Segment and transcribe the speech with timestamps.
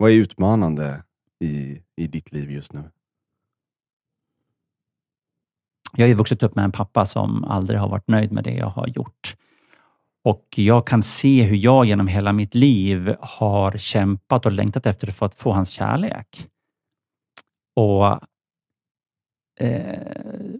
[0.00, 1.02] Vad är utmanande
[1.40, 2.90] i, i ditt liv just nu?
[5.92, 8.54] Jag har ju vuxit upp med en pappa som aldrig har varit nöjd med det
[8.54, 9.36] jag har gjort.
[10.24, 15.12] Och jag kan se hur jag genom hela mitt liv har kämpat och längtat efter
[15.12, 16.48] för att få hans kärlek.
[17.76, 18.20] Och
[19.66, 20.50] eh,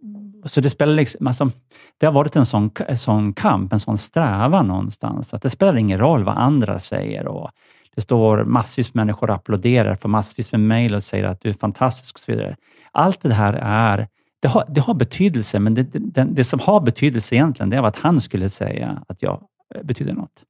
[0.45, 1.51] så det spelar liksom, alltså,
[1.99, 5.35] det har varit en sån, en sån kamp, en sån strävan någonstans.
[5.35, 7.27] Att det spelar ingen roll vad andra säger.
[7.27, 7.51] Och
[7.95, 11.49] det står massvis med människor och applåderar, får massvis med mejl och säger att du
[11.49, 12.57] är fantastisk och så vidare.
[12.93, 14.09] Allt det här är,
[14.41, 17.83] det har, det har betydelse, men det, det, det som har betydelse egentligen, det är
[17.83, 19.43] att han skulle säga att jag
[19.75, 20.45] eh, betyder något.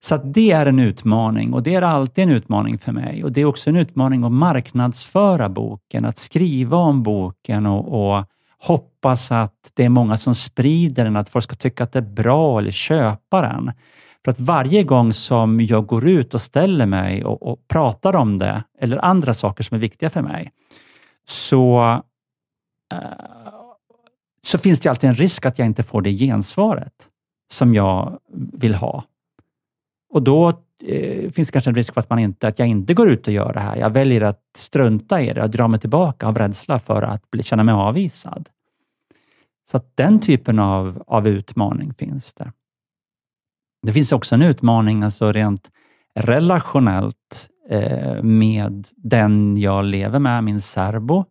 [0.00, 3.24] Så det är en utmaning och det är alltid en utmaning för mig.
[3.24, 8.24] Och Det är också en utmaning att marknadsföra boken, att skriva om boken och, och
[8.58, 12.10] hoppas att det är många som sprider den, att folk ska tycka att det är
[12.10, 13.72] bra eller köpa den.
[14.24, 18.38] För att varje gång som jag går ut och ställer mig och, och pratar om
[18.38, 20.52] det, eller andra saker som är viktiga för mig,
[21.28, 21.92] så,
[22.94, 23.50] uh,
[24.42, 27.08] så finns det alltid en risk att jag inte får det gensvaret
[27.52, 28.18] som jag
[28.52, 29.04] vill ha.
[30.10, 30.48] Och då
[30.84, 33.26] eh, finns det kanske en risk för att, man inte, att jag inte går ut
[33.26, 33.76] och gör det här.
[33.76, 37.42] Jag väljer att strunta i det och dra mig tillbaka av rädsla för att bli,
[37.42, 38.48] känna mig avvisad.
[39.70, 42.52] Så att den typen av, av utmaning finns det.
[43.82, 45.70] Det finns också en utmaning alltså rent
[46.14, 51.24] relationellt eh, med den jag lever med, min särbo.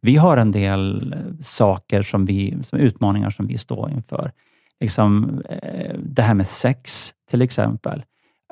[0.00, 4.32] Vi har en del eh, saker som vi, som utmaningar som vi står inför.
[4.80, 8.02] Liksom, eh, det här med sex till exempel.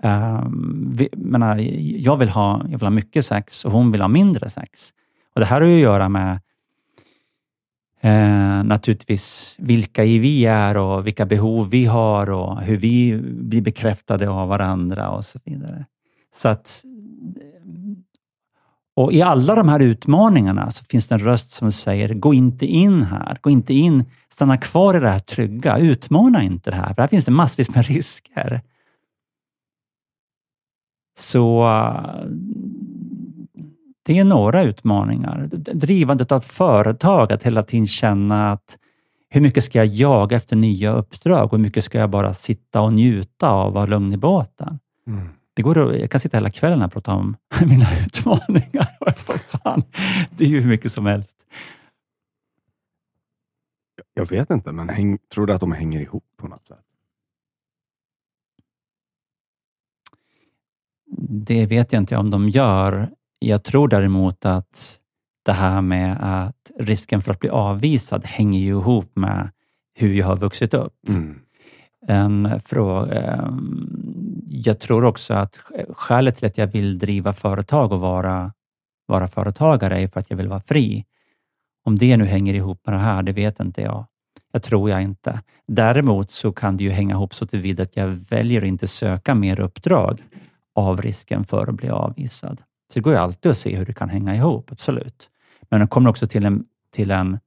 [0.03, 1.56] Ehm, vi, menar,
[1.98, 4.91] jag, vill ha, jag vill ha mycket sex och hon vill ha mindre sex.
[5.34, 6.41] Och Det här har ju att göra med
[8.01, 14.29] eh, naturligtvis vilka vi är och vilka behov vi har och hur vi blir bekräftade
[14.29, 15.87] av varandra och så vidare.
[16.34, 16.83] Så att,
[18.97, 22.67] och I alla de här utmaningarna så finns det en röst som säger, gå inte
[22.67, 26.94] in här, gå inte in, stanna kvar i det här trygga, utmana inte det här,
[26.94, 28.62] för här finns det massvis med risker.
[31.19, 31.69] Så
[34.03, 35.50] det är några utmaningar.
[35.53, 38.77] Drivandet av företag, att hela tiden känna att
[39.28, 42.81] hur mycket ska jag jaga efter nya uppdrag och hur mycket ska jag bara sitta
[42.81, 44.78] och njuta av att vara lugn i båten?
[45.06, 45.28] Mm.
[45.55, 49.15] Det går, jag kan sitta hela kvällen och prata om mina utmaningar.
[49.38, 49.83] Fan,
[50.31, 51.37] det är ju hur mycket som helst.
[54.15, 56.84] Jag vet inte, men häng, tror du att de hänger ihop på något sätt?
[61.47, 63.11] Det vet jag inte om de gör.
[63.43, 64.99] Jag tror däremot att
[65.43, 69.51] det här med att risken för att bli avvisad hänger ju ihop med
[69.95, 71.09] hur jag har vuxit upp.
[71.09, 71.39] Mm.
[72.06, 75.56] En fråga, ehm, jag tror också att
[75.89, 78.53] skälet till att jag vill driva företag och vara,
[79.06, 81.05] vara företagare är för att jag vill vara fri.
[81.84, 84.06] Om det nu hänger ihop med det här, det vet inte jag.
[84.53, 85.41] Jag tror jag inte.
[85.67, 89.34] Däremot så kan det ju hänga ihop så tillvida att jag väljer att inte söka
[89.34, 90.23] mer uppdrag
[90.75, 92.62] av risken för att bli avvisad.
[92.93, 95.31] Så det går ju alltid att se hur det kan hänga ihop, absolut.
[95.69, 97.39] Men det kommer också till en, till en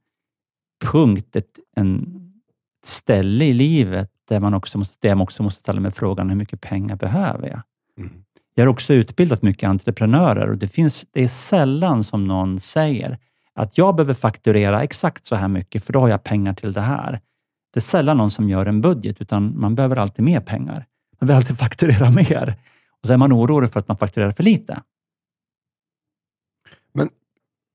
[0.83, 2.19] punkt, ett en
[2.85, 6.35] ställe i livet där man också måste, där man också måste ställa mig frågan, hur
[6.35, 7.61] mycket pengar behöver jag?
[7.97, 8.23] Mm.
[8.55, 13.17] Jag har också utbildat mycket entreprenörer och det, finns, det är sällan som någon säger
[13.53, 16.81] att jag behöver fakturera exakt så här mycket, för då har jag pengar till det
[16.81, 17.21] här.
[17.73, 20.85] Det är sällan någon som gör en budget, utan man behöver alltid mer pengar.
[21.19, 22.55] Man behöver alltid fakturera mer.
[23.01, 24.81] Och så är man orolig för att man fakturerar för lite.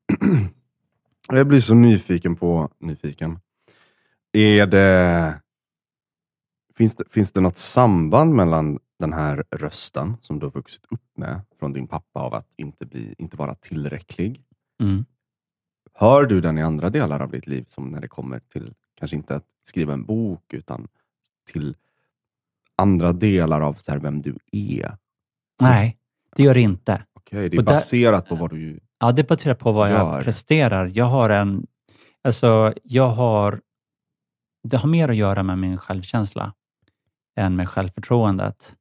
[1.28, 3.38] Jag blir så nyfiken på, nyfiken.
[4.32, 5.40] Är det,
[6.74, 11.16] finns, det, finns det något samband mellan den här rösten som du har vuxit upp
[11.16, 14.42] med från din pappa av att inte, bli, inte vara tillräcklig?
[14.80, 15.04] Mm.
[15.94, 19.16] Hör du den i andra delar av ditt liv, som när det kommer till, kanske
[19.16, 20.88] inte att skriva en bok, utan
[21.52, 21.76] till
[22.76, 24.96] andra delar av så här, vem du är?
[25.60, 25.98] Nej,
[26.36, 27.04] det gör det inte.
[27.12, 29.90] Okej, okay, det är baserat där, på vad du Ja, det är baserat på vad
[29.90, 29.96] gör.
[29.96, 30.90] jag presterar.
[30.94, 31.66] Jag har en...
[32.22, 33.60] Alltså, jag har...
[34.62, 36.52] Det har mer att göra med min självkänsla
[37.36, 38.74] än med självförtroendet.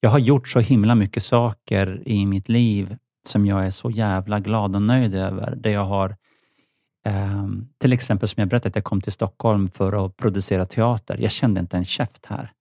[0.00, 2.96] Jag har gjort så himla mycket saker i mitt liv
[3.26, 5.56] som jag är så jävla glad och nöjd över.
[5.56, 6.16] Det jag har
[7.06, 7.48] eh,
[7.78, 11.18] till exempel som jag berättade, att jag kom till Stockholm för att producera teater.
[11.18, 12.52] Jag kände inte en käft här.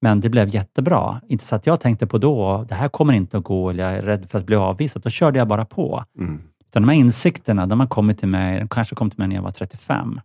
[0.00, 1.20] Men det blev jättebra.
[1.28, 3.92] Inte så att jag tänkte på då, det här kommer inte att gå, eller jag
[3.98, 5.02] är rädd för att bli avvisad.
[5.02, 6.04] Då körde jag bara på.
[6.18, 6.42] Mm.
[6.68, 9.36] Utan de här insikterna, de har kommit till mig, de kanske kom till mig när
[9.36, 10.20] jag var 35.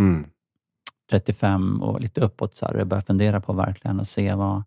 [0.00, 0.26] Mm.
[1.10, 2.56] 35 och lite uppåt.
[2.56, 4.62] Så här, jag började fundera på verkligen och se vad...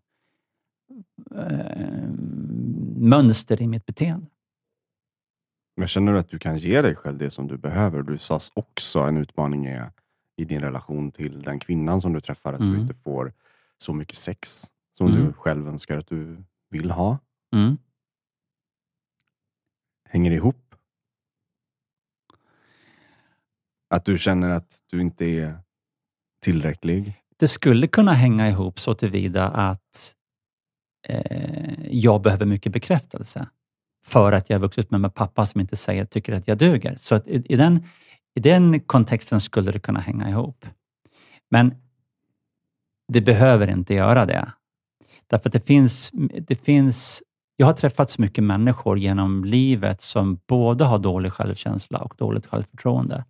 [1.36, 2.08] Eh,
[2.96, 4.26] mönster i mitt beteende.
[5.76, 8.02] Men känner du att du kan ge dig själv det som du behöver?
[8.02, 9.90] Du sa också en utmaning är
[10.36, 12.74] i din relation till den kvinnan som du träffar, att Mm.
[12.74, 13.32] du inte får
[13.82, 14.66] så mycket sex
[14.98, 15.24] som Mm.
[15.24, 17.18] du själv önskar att du vill ha.
[17.56, 17.78] Mm.
[20.08, 20.74] Hänger det ihop?
[23.90, 25.58] Att du känner att du inte är
[26.42, 27.14] tillräcklig?
[27.36, 30.14] Det skulle kunna hänga ihop så tillvida att
[31.08, 33.48] eh, jag behöver mycket bekräftelse
[34.06, 36.58] för att jag har vuxit upp med en pappa som inte säger tycker att jag
[36.58, 36.96] duger.
[37.00, 37.84] Så att i, i, den,
[38.34, 40.66] i den kontexten skulle det kunna hänga ihop.
[41.50, 41.74] Men
[43.12, 44.52] det behöver inte göra det.
[45.26, 46.10] Därför att det finns,
[46.48, 47.22] det finns
[47.56, 52.46] jag har träffat så mycket människor genom livet som både har dålig självkänsla och dåligt
[52.46, 53.24] självförtroende.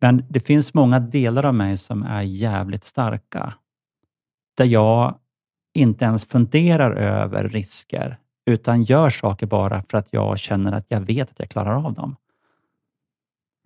[0.00, 3.54] Men det finns många delar av mig som är jävligt starka.
[4.56, 5.18] Där jag
[5.74, 11.00] inte ens funderar över risker, utan gör saker bara för att jag känner att jag
[11.00, 12.16] vet att jag klarar av dem.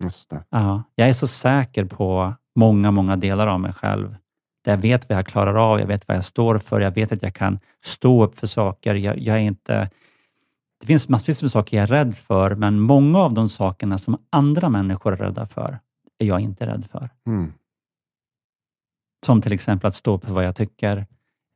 [0.03, 0.43] Just det.
[0.49, 4.15] Ja, jag är så säker på många, många delar av mig själv.
[4.65, 7.11] Där jag vet vad jag klarar av, jag vet vad jag står för, jag vet
[7.11, 8.95] att jag kan stå upp för saker.
[8.95, 9.89] Jag, jag är inte...
[10.79, 14.17] Det finns massvis med saker jag är rädd för, men många av de sakerna som
[14.29, 15.79] andra människor är rädda för,
[16.19, 17.09] är jag inte rädd för.
[17.27, 17.53] Mm.
[19.25, 21.05] Som till exempel att stå upp för vad jag tycker.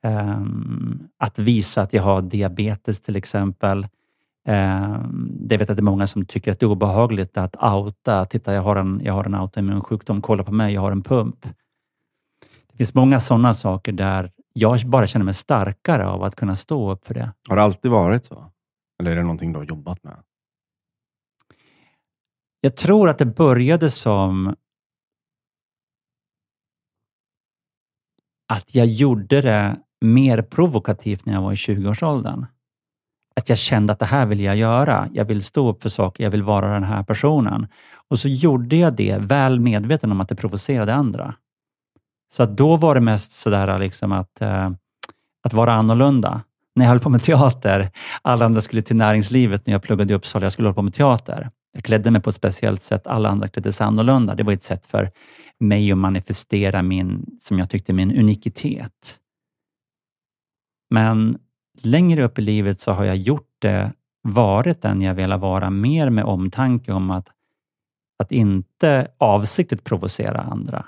[0.04, 3.88] Ehm, att visa att jag har diabetes till exempel.
[4.48, 8.26] Um, det vet att det är många som tycker att det är obehagligt att outa.
[8.26, 10.22] Titta, jag har en, jag har en autoimmun sjukdom.
[10.22, 11.46] Kolla på mig, jag har en pump.
[12.80, 17.06] Finns många sådana saker där jag bara känner mig starkare av att kunna stå upp
[17.06, 17.34] för det.
[17.50, 18.52] Har det alltid varit så?
[19.00, 20.18] Eller är det någonting du har jobbat med?
[22.62, 24.56] Jag tror att det började som
[28.48, 32.46] att jag gjorde det mer provokativt när jag var i 20-årsåldern.
[33.36, 35.10] Att jag kände att det här vill jag göra.
[35.14, 37.68] Jag vill stå upp för saker, jag vill vara den här personen.
[38.08, 41.36] Och så gjorde jag det väl medveten om att det provocerade andra.
[42.32, 44.70] Så att då var det mest sådär liksom att, eh,
[45.44, 46.42] att vara annorlunda.
[46.76, 47.92] När jag höll på med teater,
[48.22, 50.94] alla andra skulle till näringslivet när jag pluggade i Uppsala, jag skulle hålla på med
[50.94, 51.50] teater.
[51.74, 54.36] Jag klädde mig på ett speciellt sätt, alla andra klädde sig annorlunda.
[54.36, 55.12] Det var ett sätt för
[55.60, 59.20] mig att manifestera min, som jag tyckte, min unikitet.
[60.90, 61.40] Men
[61.82, 66.10] längre upp i livet så har jag gjort det, varit den jag velat vara, mer
[66.10, 67.28] med omtanke om att,
[68.20, 70.86] att inte avsiktligt provocera andra,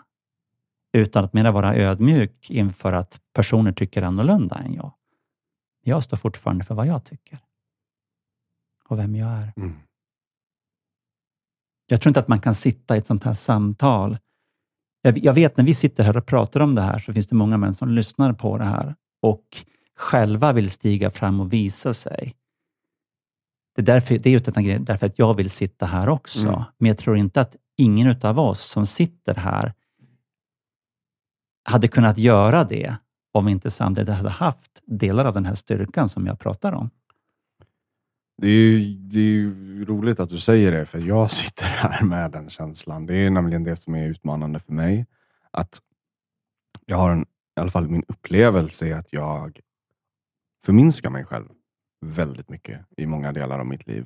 [0.94, 4.94] utan att mera vara ödmjuk inför att personer tycker annorlunda än jag.
[5.84, 7.40] Jag står fortfarande för vad jag tycker
[8.92, 9.54] och vem jag är.
[9.56, 9.76] Mm.
[11.86, 14.18] Jag tror inte att man kan sitta i ett sånt här samtal.
[15.02, 17.36] Jag, jag vet när vi sitter här och pratar om det här, så finns det
[17.36, 19.46] många män som lyssnar på det här och
[19.96, 22.36] själva vill stiga fram och visa sig.
[23.76, 26.48] Det är, därför, det är utan därför att jag vill sitta här också.
[26.48, 26.64] Mm.
[26.78, 29.74] Men jag tror inte att ingen av oss som sitter här
[31.64, 32.96] hade kunnat göra det
[33.32, 36.90] om inte samtidigt hade haft delar av den här styrkan som jag pratar om.
[38.38, 42.04] Det är, ju, det är ju roligt att du säger det, för jag sitter här
[42.04, 43.06] med den känslan.
[43.06, 45.06] Det är nämligen det som är utmanande för mig.
[45.52, 45.82] Att
[46.86, 49.60] jag har en, i alla fall min upplevelse är att jag
[50.66, 51.50] förminskar mig själv
[52.02, 54.06] väldigt mycket i många delar av mitt liv.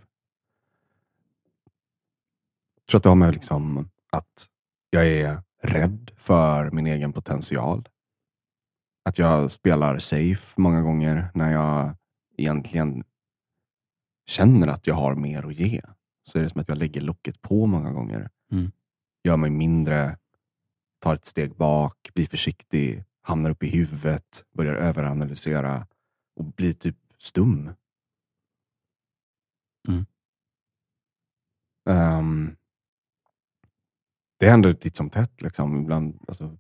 [2.76, 4.50] Jag tror att det har med liksom att
[4.90, 7.90] jag är rädd för min egen potential.
[9.06, 11.96] Att jag spelar safe många gånger när jag
[12.38, 13.04] egentligen
[14.26, 15.82] känner att jag har mer att ge.
[16.24, 18.30] Så är det som att jag lägger locket på många gånger.
[18.52, 18.72] Mm.
[19.24, 20.18] Gör mig mindre,
[21.00, 25.88] tar ett steg bak, blir försiktig, hamnar upp i huvudet, börjar överanalysera
[26.36, 27.72] och blir typ stum.
[29.88, 30.06] Mm.
[31.90, 32.56] Ehm,
[34.38, 35.42] det händer titt som tätt.
[35.42, 35.82] Liksom.
[35.82, 36.58] Ibland, alltså,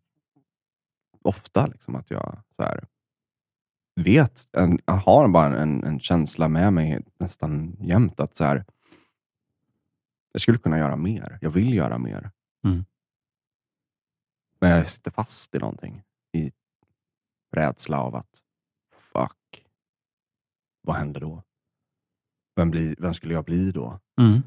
[1.21, 2.87] ofta liksom, att jag så här,
[3.95, 8.65] vet, en, jag har bara en, en känsla med mig nästan jämt att så här,
[10.31, 11.37] jag skulle kunna göra mer.
[11.41, 12.31] Jag vill göra mer.
[12.63, 12.85] Mm.
[14.59, 16.03] Men jag sitter fast i någonting.
[16.31, 16.51] I
[17.51, 18.39] rädsla av att,
[18.95, 19.65] fuck,
[20.81, 21.43] vad händer då?
[22.55, 23.99] Vem, blir, vem skulle jag bli då?
[24.21, 24.41] Mm.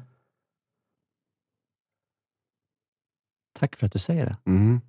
[3.59, 4.37] Tack för att du säger det.
[4.45, 4.81] Mm.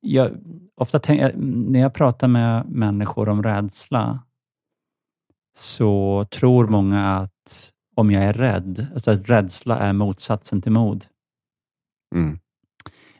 [0.00, 0.30] Jag,
[0.74, 4.22] ofta tänk, när jag pratar med människor om rädsla,
[5.58, 11.06] så tror många att om jag är rädd, alltså att rädsla är motsatsen till mod.
[12.14, 12.38] Mm.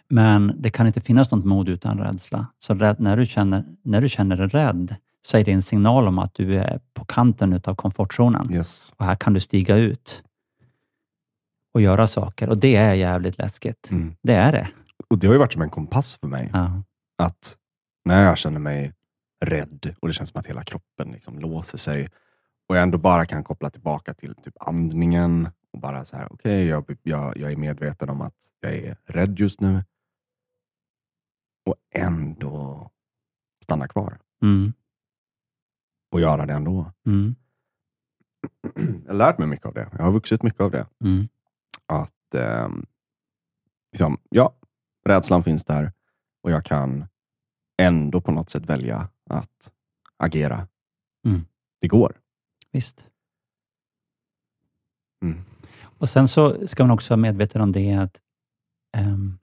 [0.08, 2.46] Men det kan inte finnas något mod utan rädsla.
[2.58, 4.96] Så rädd, när, du känner, när du känner dig rädd,
[5.26, 8.52] så är det en signal om att du är på kanten utav komfortzonen.
[8.52, 8.92] Yes.
[8.96, 10.22] Och här kan du stiga ut
[11.78, 12.49] och göra saker.
[12.49, 13.90] Och det är jävligt läskigt.
[13.90, 14.16] Mm.
[14.23, 14.68] Det är det.
[15.11, 16.50] Och det har ju varit som en kompass för mig.
[16.52, 16.82] Ja.
[17.23, 17.56] Att
[18.04, 18.92] när jag känner mig
[19.44, 22.08] rädd och det känns som att hela kroppen liksom låser sig
[22.68, 26.66] och jag ändå bara kan koppla tillbaka till typ andningen och bara så här, okej,
[26.66, 29.85] jag, jag, jag är medveten om att jag är rädd just nu.
[31.66, 32.90] Och ändå
[33.64, 34.73] stanna kvar Mm.
[36.12, 36.92] och göra det ändå.
[37.06, 37.35] Mm.
[39.04, 39.88] Jag har lärt mig mycket av det.
[39.92, 40.87] Jag har vuxit mycket av det.
[41.04, 41.28] Mm.
[41.88, 42.87] Att ehm,
[43.92, 44.54] liksom, ja,
[45.04, 45.92] rädslan finns där
[46.42, 47.07] och jag kan
[47.83, 49.73] ändå på något sätt välja att
[50.16, 50.68] agera.
[51.26, 51.40] Mm.
[51.80, 52.16] Det går.
[52.73, 53.04] Visst.
[55.23, 55.45] Mm.
[55.83, 58.21] Och Sen så ska man också vara medveten om det att
[58.97, 59.38] ehm,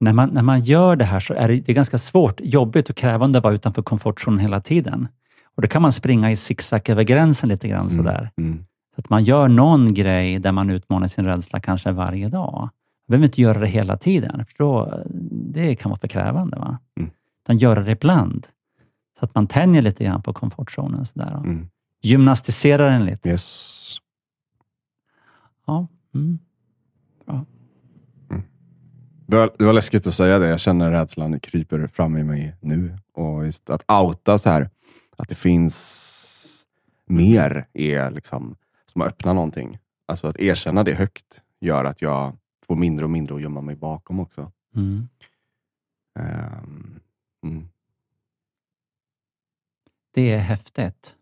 [0.00, 2.90] när, man, när man gör det här så är det, det är ganska svårt, jobbigt
[2.90, 5.08] och krävande att vara utanför komfortzonen hela tiden.
[5.44, 7.86] Och Då kan man springa i zigzag över gränsen lite grann.
[7.86, 7.96] Mm.
[7.96, 8.30] sådär.
[8.36, 8.64] Mm.
[8.94, 12.60] Så att man gör någon grej där man utmanar sin rädsla kanske varje dag.
[12.60, 12.70] Man
[13.08, 16.56] behöver inte göra det hela tiden, för då, det kan vara för krävande.
[16.56, 16.78] Va?
[17.00, 17.10] Mm.
[17.44, 18.46] Utan göra det ibland.
[19.18, 21.06] Så att man tänjer lite grann på komfortzonen.
[21.06, 21.36] Sådär.
[21.36, 21.68] Mm.
[22.02, 23.28] Gymnastiserar den lite.
[23.28, 23.96] Yes.
[25.66, 25.86] Ja.
[26.14, 26.38] Mm.
[29.32, 30.48] Det var, det var läskigt att säga det.
[30.48, 32.96] Jag känner rädslan kryper fram i mig nu.
[33.12, 34.70] Och att outa så här,
[35.16, 36.66] att det finns
[37.06, 38.56] mer är liksom
[38.92, 39.78] som att öppna någonting.
[40.06, 43.76] Alltså att erkänna det högt gör att jag får mindre och mindre att gömma mig
[43.76, 44.52] bakom också.
[44.76, 45.08] Mm.
[46.18, 47.00] Ehm,
[47.44, 47.68] mm.
[50.14, 51.16] Det är häftigt.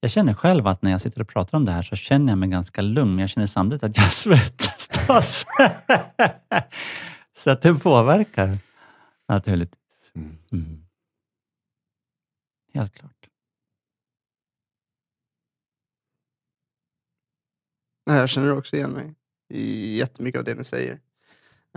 [0.00, 2.38] Jag känner själv att när jag sitter och pratar om det här så känner jag
[2.38, 5.46] mig ganska lugn, men jag känner samtidigt att jag svettas.
[7.36, 8.58] så att det påverkar
[9.28, 10.10] naturligtvis.
[10.14, 10.38] Mm.
[10.52, 10.84] Mm.
[12.74, 13.21] Helt klart.
[18.04, 19.14] Jag känner också igen mig
[19.54, 20.92] i jättemycket av det ni säger.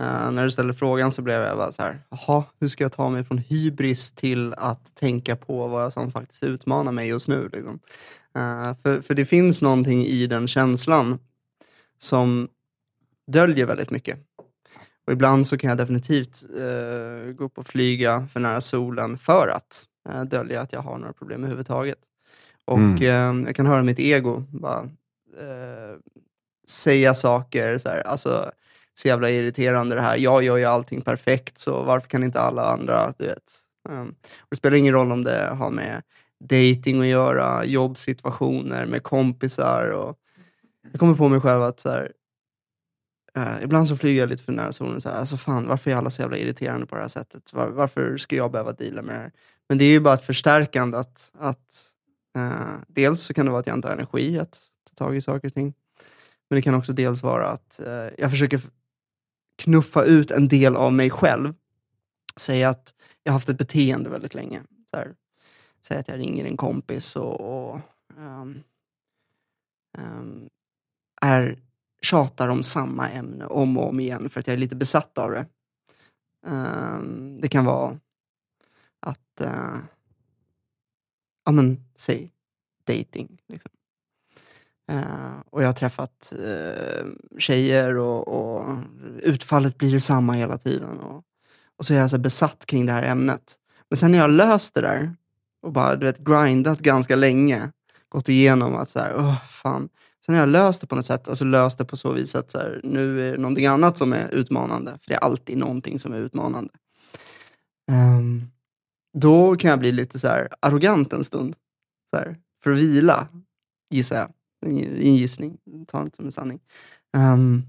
[0.02, 2.92] Eh, när du ställer frågan så blev jag bara så här, jaha, hur ska jag
[2.92, 7.48] ta mig från hybris till att tänka på vad som faktiskt utmanar mig just nu?
[7.52, 7.78] Liksom.
[8.36, 11.18] Eh, för, för det finns någonting i den känslan
[11.98, 12.48] som
[13.32, 14.18] döljer väldigt mycket.
[15.06, 19.48] Och ibland så kan jag definitivt eh, gå upp och flyga för nära solen för
[19.48, 19.86] att
[20.30, 21.98] dölja att jag har några problem överhuvudtaget.
[22.64, 23.44] Och Mm.
[23.46, 24.88] jag kan höra mitt ego bara
[25.40, 25.98] eh,
[26.68, 28.50] säga saker, så, här, alltså,
[28.94, 30.16] så jävla irriterande det här.
[30.16, 33.60] Jag gör ju allting perfekt, så varför kan inte alla andra, du vet.
[33.88, 36.02] Um, och det spelar ingen roll om det har med
[36.40, 39.90] dating att göra, jobbsituationer, med kompisar.
[39.90, 40.16] Och
[40.90, 42.12] jag kommer på mig själv att så här,
[43.38, 45.00] uh, ibland så flyger jag lite för nära solen.
[45.00, 47.52] Så här, alltså fan, varför är alla så jävla irriterande på det här sättet?
[47.52, 49.32] Var, varför ska jag behöva deala med det här?
[49.68, 51.92] Men det är ju bara ett förstärkande att, att
[52.38, 55.20] uh, dels så kan det vara att jag inte har energi att ta tag i
[55.20, 55.74] saker och ting.
[56.48, 58.60] Men det kan också dels vara att eh, jag försöker
[59.56, 61.54] knuffa ut en del av mig själv.
[62.36, 64.62] Säga att jag har haft ett beteende väldigt länge.
[65.86, 67.80] Säga att jag ringer en kompis och, och
[68.16, 68.62] um,
[69.98, 70.48] um,
[71.22, 71.58] är,
[72.02, 75.30] tjatar om samma ämne om och om igen för att jag är lite besatt av
[75.30, 75.46] det.
[76.46, 78.00] Um, det kan vara
[79.00, 79.78] att, uh,
[81.44, 82.32] ja men säg
[82.84, 83.42] dating.
[83.48, 83.70] Liksom.
[84.92, 88.76] Eh, och jag har träffat uh, tjejer och, och
[89.22, 90.98] utfallet blir detsamma hela tiden.
[90.98, 91.22] Och,
[91.76, 93.54] och så är jag så besatt kring det här ämnet.
[93.90, 95.14] Men sen när jag har löst det där
[95.62, 97.72] och bara du vet, grindat ganska länge,
[98.08, 99.88] gått igenom att så här, åh, fan.
[100.26, 102.50] Sen har jag löst det på något sätt, alltså löst det på så vis att
[102.50, 104.90] så här, nu är det någonting annat som är utmanande.
[104.90, 106.70] För det är alltid någonting som är utmanande.
[107.92, 108.50] Um,
[109.18, 111.56] då kan jag bli lite så här arrogant en stund.
[112.10, 113.28] Så här, för att vila,
[113.90, 114.32] gissar jag.
[114.60, 116.60] En gissning, ta det inte som en sanning.
[117.16, 117.62] Um,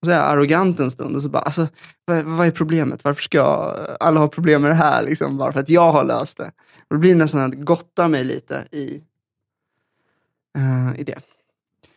[0.00, 1.68] och så är jag arrogant en stund och så bara, alltså,
[2.04, 3.04] vad, vad är problemet?
[3.04, 3.42] Varför ska
[4.00, 5.02] alla ha problem med det här?
[5.02, 6.52] Liksom, bara för att jag har löst det.
[6.88, 9.02] Och då blir det nästan att jag gottar mig lite i,
[10.56, 11.20] eh, i det.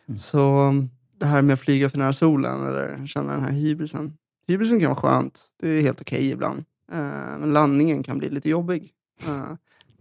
[0.08, 0.18] Mm.
[0.18, 0.72] Så
[1.16, 4.12] det här med att flyga för nära solen eller känna den här hybrisen.
[4.46, 5.46] Hybrisen kan vara skönt.
[5.60, 6.64] Det är helt okej ibland.
[6.92, 8.92] Eh, men landningen kan bli lite jobbig.
[9.26, 9.52] Eh,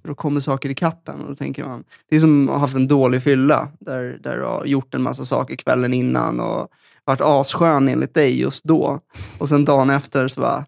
[0.07, 2.59] för då kommer saker i kappen och då tänker man, det är som att ha
[2.59, 6.67] haft en dålig fylla där, där du har gjort en massa saker kvällen innan och
[7.03, 8.99] varit asskön enligt dig just då.
[9.39, 10.65] Och sen dagen efter så bara,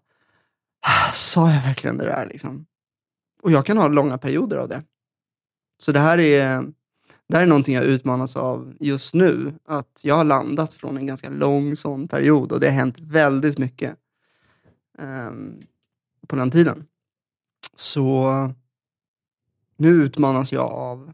[0.80, 2.66] ah, sa jag verkligen det där liksom?
[3.42, 4.82] Och jag kan ha långa perioder av det.
[5.78, 6.62] Så det här är,
[7.28, 9.54] det här är någonting jag utmanas av just nu.
[9.68, 13.58] Att jag har landat från en ganska lång sån period och det har hänt väldigt
[13.58, 13.96] mycket
[14.98, 15.58] um,
[16.28, 16.84] på den tiden.
[17.74, 18.30] Så
[19.80, 21.12] nu utmanas jag av,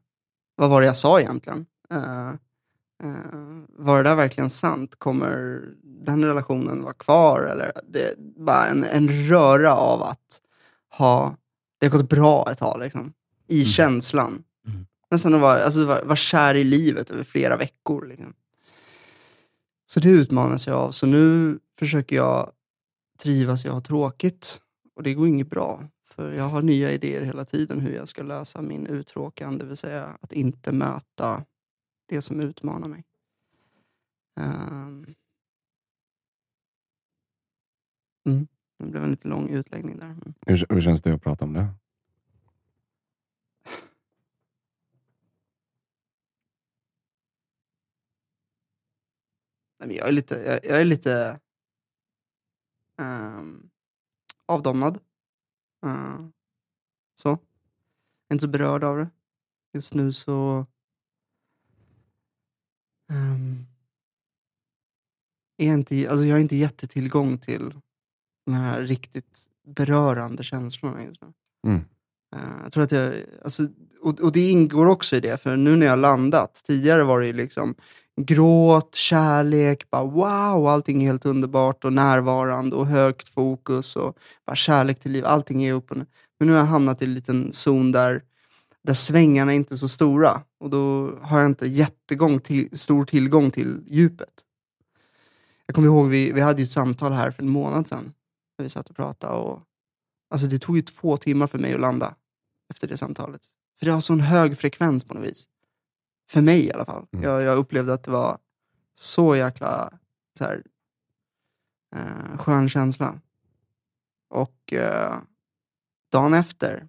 [0.56, 1.66] vad var det jag sa egentligen?
[1.94, 2.30] Uh,
[3.04, 4.96] uh, var det där verkligen sant?
[4.98, 7.42] Kommer den relationen vara kvar?
[7.42, 10.40] Eller det bara en, en röra av att
[10.90, 11.36] ha,
[11.80, 13.12] det har gått bra ett tag, liksom,
[13.48, 13.64] i Mm.
[13.64, 14.42] känslan.
[14.66, 14.86] Mm.
[15.10, 18.06] Nästan att vara, alltså, vara, vara kär i livet över flera veckor.
[18.06, 18.34] Liksom.
[19.86, 20.90] Så det utmanas jag av.
[20.90, 22.50] Så nu försöker jag
[23.22, 24.60] trivas i att ha tråkigt.
[24.96, 25.80] Och det går inget bra.
[26.16, 29.58] För jag har nya idéer hela tiden hur jag ska lösa min uttråkan.
[29.58, 31.44] Det vill säga att inte möta
[32.06, 33.04] det som utmanar mig.
[34.40, 35.14] Ehm.
[38.26, 38.46] Mm.
[38.78, 40.06] Det blev en lite lång utläggning där.
[40.06, 40.34] Mm.
[40.46, 41.68] Hur, hur känns det att prata om det?
[49.78, 51.40] Nej, jag är lite, jag, jag är lite
[52.98, 53.70] ehm,
[54.46, 55.05] avdomnad.
[55.86, 56.26] Uh,
[57.20, 57.28] så.
[57.28, 57.38] Jag
[58.28, 59.08] är inte så berörd av det.
[59.74, 60.66] Just nu så
[63.12, 63.66] ehm,
[65.56, 67.74] är jag, inte, alltså jag har inte jättetillgång till
[68.46, 71.32] de här riktigt berörande känslorna just nu.
[71.66, 71.84] Mm.
[72.36, 73.14] Eh, jag tror att jag,
[73.44, 73.68] alltså,
[74.00, 77.20] och, och det ingår också i det, för nu när jag har landat, tidigare var
[77.20, 77.74] det ju liksom
[78.16, 84.56] gråt, kärlek, bara wow, allting är helt underbart och närvarande och högt fokus och bara
[84.56, 86.06] kärlek till liv, allting är upp och ner.
[86.38, 88.22] Men nu har jag hamnat i en liten zon där,
[88.82, 93.50] där svängarna inte är så stora och då har jag inte jättegång till, stor tillgång
[93.50, 94.42] till djupet.
[95.66, 98.12] Jag kommer ihåg, vi, vi hade ju ett samtal här för en månad sedan,
[98.58, 99.62] när vi satt och pratade och
[100.28, 102.14] Alltså det tog ju två timmar för mig att landa
[102.70, 103.42] efter det samtalet.
[103.78, 105.48] För det har sån hög frekvens på något vis.
[106.28, 107.06] För mig i alla fall.
[107.12, 107.24] Mm.
[107.24, 108.38] Jag, jag upplevde att det var
[108.94, 109.92] så jäkla
[110.38, 110.62] så här,
[111.96, 113.20] eh, skön känsla.
[114.28, 115.18] Och eh,
[116.12, 116.88] dagen efter,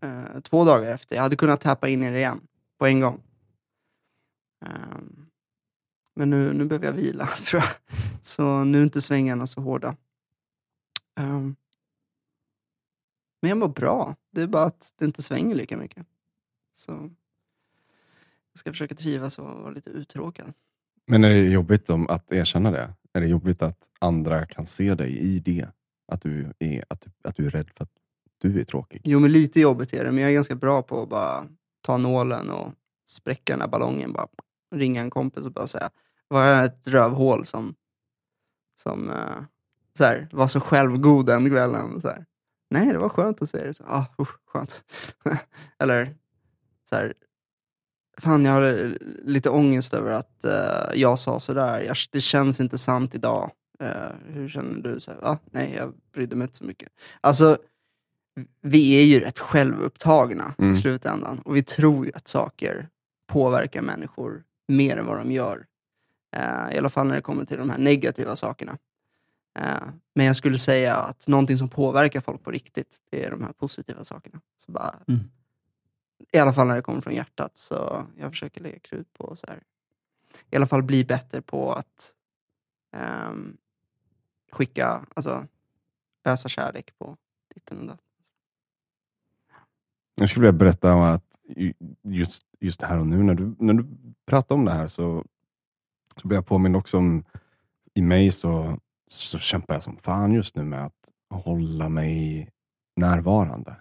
[0.00, 2.40] eh, två dagar efter, jag hade kunnat tappa in i det igen
[2.78, 3.22] på en gång.
[4.66, 5.26] Ehm,
[6.14, 7.72] men nu, nu behöver jag vila, tror jag.
[8.22, 9.96] Så nu är inte svängarna så hårda.
[11.16, 11.56] Ehm,
[13.40, 14.14] men jag mår bra.
[14.30, 16.06] Det är bara att det inte svänger lika mycket.
[16.72, 17.10] Så
[18.56, 20.52] jag ska försöka trivas och vara lite uttråkad.
[21.06, 22.94] Men är det jobbigt om att erkänna det?
[23.12, 25.66] Är det jobbigt att andra kan se dig i det?
[26.12, 27.90] Att du är, att du, att du är rädd för att
[28.38, 29.00] du är tråkig?
[29.04, 31.46] Jo, men lite jobbigt är det, men jag är ganska bra på att bara
[31.80, 32.72] ta nålen och
[33.06, 34.12] spräcka den här ballongen.
[34.12, 34.28] Bara
[34.74, 35.90] ringa en kompis och bara säga,
[36.28, 37.74] var jag ett rövhål som,
[38.82, 39.42] som eh,
[39.98, 42.00] så här, var så självgod den kvällen?
[42.00, 42.26] Så här.
[42.70, 43.74] Nej, det var skönt att säga det.
[43.74, 44.84] Så, ah, usch, skönt.
[45.78, 46.16] Eller
[46.88, 47.14] så här,
[48.20, 51.80] fan jag har lite ångest över att eh, jag sa sådär.
[51.80, 53.50] Jag, det känns inte sant idag.
[53.80, 53.88] Eh,
[54.26, 55.00] hur känner du?
[55.00, 56.88] Så här, ah, nej, jag brydde mig inte så mycket.
[57.20, 57.58] Alltså,
[58.60, 60.70] vi är ju rätt självupptagna Mm.
[60.72, 61.38] i slutändan.
[61.38, 62.88] Och vi tror ju att saker
[63.26, 65.66] påverkar människor mer än vad de gör.
[66.36, 68.78] Eh, I alla fall när det kommer till de här negativa sakerna.
[69.58, 73.42] Eh, men jag skulle säga att någonting som påverkar folk på riktigt, det är de
[73.42, 74.40] här positiva sakerna.
[74.66, 75.20] Så bara, Mm.
[76.32, 77.56] I alla fall när det kommer från hjärtat.
[77.56, 79.62] Så jag försöker lägga krut på så här.
[80.50, 82.14] I alla fall bli bättre på att
[83.28, 83.56] um,
[84.52, 85.46] skicka, alltså
[86.24, 87.16] ösa kärlek på
[87.54, 88.02] ditten och datten.
[90.14, 91.38] Jag skulle vilja berätta om att
[92.02, 93.86] just, just här och nu, när du, när du
[94.26, 95.24] pratar om det här så,
[96.16, 97.24] så blir jag påmind också om,
[97.94, 102.50] i mig så, så kämpar jag som fan just nu med att hålla mig
[102.96, 103.76] närvarande.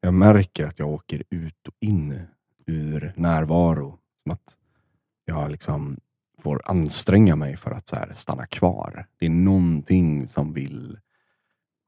[0.00, 2.20] Jag märker att jag åker ut och in
[2.66, 3.98] ur närvaro.
[4.22, 4.56] Som att
[5.24, 5.96] jag liksom
[6.42, 9.06] får anstränga mig för att så här stanna kvar.
[9.18, 10.98] Det är någonting som vill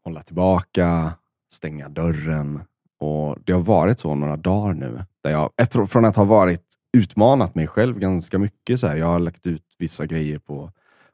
[0.04, 1.12] hålla tillbaka,
[1.52, 2.60] stänga dörren.
[2.98, 5.04] Och Det har varit så några dagar nu.
[5.22, 8.80] Där jag, efter, från att ha varit utmanat mig själv ganska mycket.
[8.80, 10.72] Så här, jag har lagt ut vissa grejer på,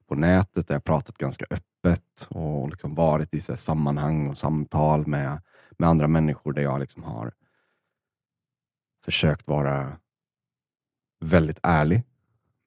[0.09, 4.39] på nätet där jag pratat ganska öppet och liksom varit i så här, sammanhang och
[4.39, 5.41] samtal med,
[5.79, 7.33] med andra människor där jag liksom har
[9.05, 9.97] försökt vara
[11.25, 12.03] väldigt ärlig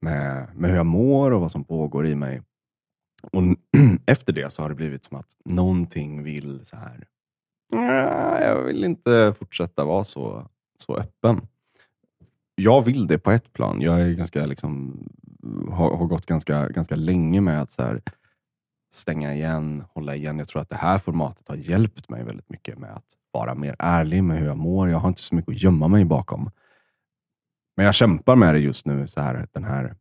[0.01, 2.41] med, med hur jag mår och vad som pågår i mig.
[3.31, 3.43] Och
[4.05, 7.07] efter det så har det blivit som att någonting vill så här.
[8.41, 11.47] Jag vill inte fortsätta vara så, så öppen.
[12.55, 13.81] Jag vill det på ett plan.
[13.81, 15.03] Jag är ganska liksom,
[15.71, 18.01] har, har gått ganska, ganska länge med att så här,
[18.91, 20.39] stänga igen, hålla igen.
[20.39, 23.75] Jag tror att det här formatet har hjälpt mig väldigt mycket med att vara mer
[23.79, 24.89] ärlig med hur jag mår.
[24.89, 26.51] Jag har inte så mycket att gömma mig bakom.
[27.77, 29.95] Men jag kämpar med det just nu, så här, den här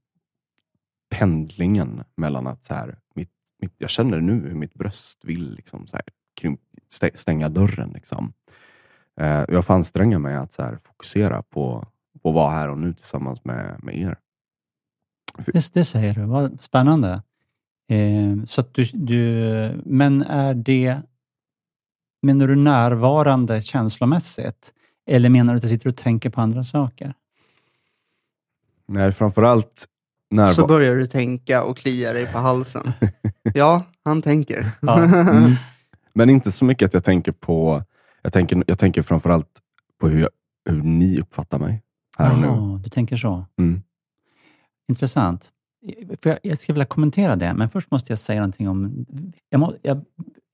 [1.10, 5.86] pendlingen mellan att så här, mitt, mitt, jag känner nu hur mitt bröst vill liksom,
[5.86, 6.60] så här, krymp,
[7.14, 7.90] stänga dörren.
[7.90, 8.32] Liksom.
[9.20, 11.86] Eh, jag får anstränga mig att så här, fokusera på,
[12.22, 14.18] på att vara här och nu tillsammans med, med er.
[15.46, 17.22] Det, det säger du, vad spännande.
[17.88, 19.22] Eh, så att du, du,
[19.84, 21.02] men är det,
[22.22, 24.72] menar du närvarande känslomässigt?
[25.06, 27.14] Eller menar du att du sitter och tänker på andra saker?
[28.86, 29.86] Nej, framförallt
[30.30, 30.54] närvaro.
[30.54, 32.92] Så börjar du tänka och klia dig på halsen.
[33.54, 34.70] ja, han tänker.
[34.80, 35.04] Ja.
[35.28, 35.54] Mm.
[36.12, 37.84] Men inte så mycket att jag tänker på...
[38.22, 39.60] Jag tänker, jag tänker framförallt
[40.00, 40.30] på hur, jag,
[40.64, 41.82] hur ni uppfattar mig
[42.18, 42.46] här och nu.
[42.46, 43.46] Jaha, du tänker så.
[43.58, 43.82] Mm.
[44.88, 45.50] Intressant.
[45.80, 49.06] Jag, jag skulle vilja kommentera det, men först måste jag säga någonting om...
[49.48, 50.04] Jag, må, jag,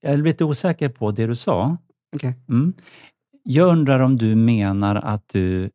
[0.01, 1.77] jag är lite osäker på det du sa.
[2.15, 2.33] Okej.
[2.49, 2.73] Mm.
[3.43, 5.71] Jag undrar om du menar att du...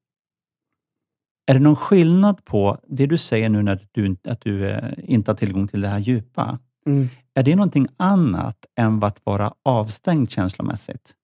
[1.46, 4.92] Är det någon skillnad på det du säger nu när du, inte- att du eh,
[4.98, 6.58] inte har tillgång till det här djupa?
[6.86, 7.08] Mm.
[7.34, 11.14] Är det någonting annat än att vara avstängd känslomässigt?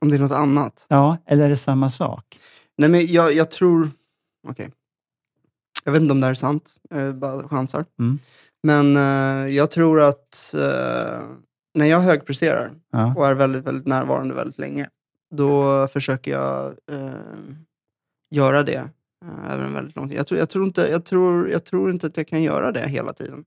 [0.00, 0.86] Om det är något annat.
[0.88, 2.38] Ja, eller är det samma sak?
[2.78, 3.90] Nej, men jag, jag tror...
[4.48, 4.70] Okej.
[5.84, 6.76] Jag vet inte om det här är sant.
[6.90, 7.84] Jag bara chansar.
[7.98, 8.18] Mm.
[8.62, 11.22] Men eh, jag tror att eh,
[11.74, 13.14] när jag högpresterar Ja.
[13.16, 14.88] och är väldigt, väldigt närvarande väldigt länge,
[15.34, 17.10] då försöker jag eh,
[18.30, 18.90] göra det
[19.24, 20.18] eh, över en väldigt lång tid.
[20.18, 22.88] Jag tror, jag, tror inte, jag, tror, jag tror inte att jag kan göra det
[22.88, 23.44] hela tiden.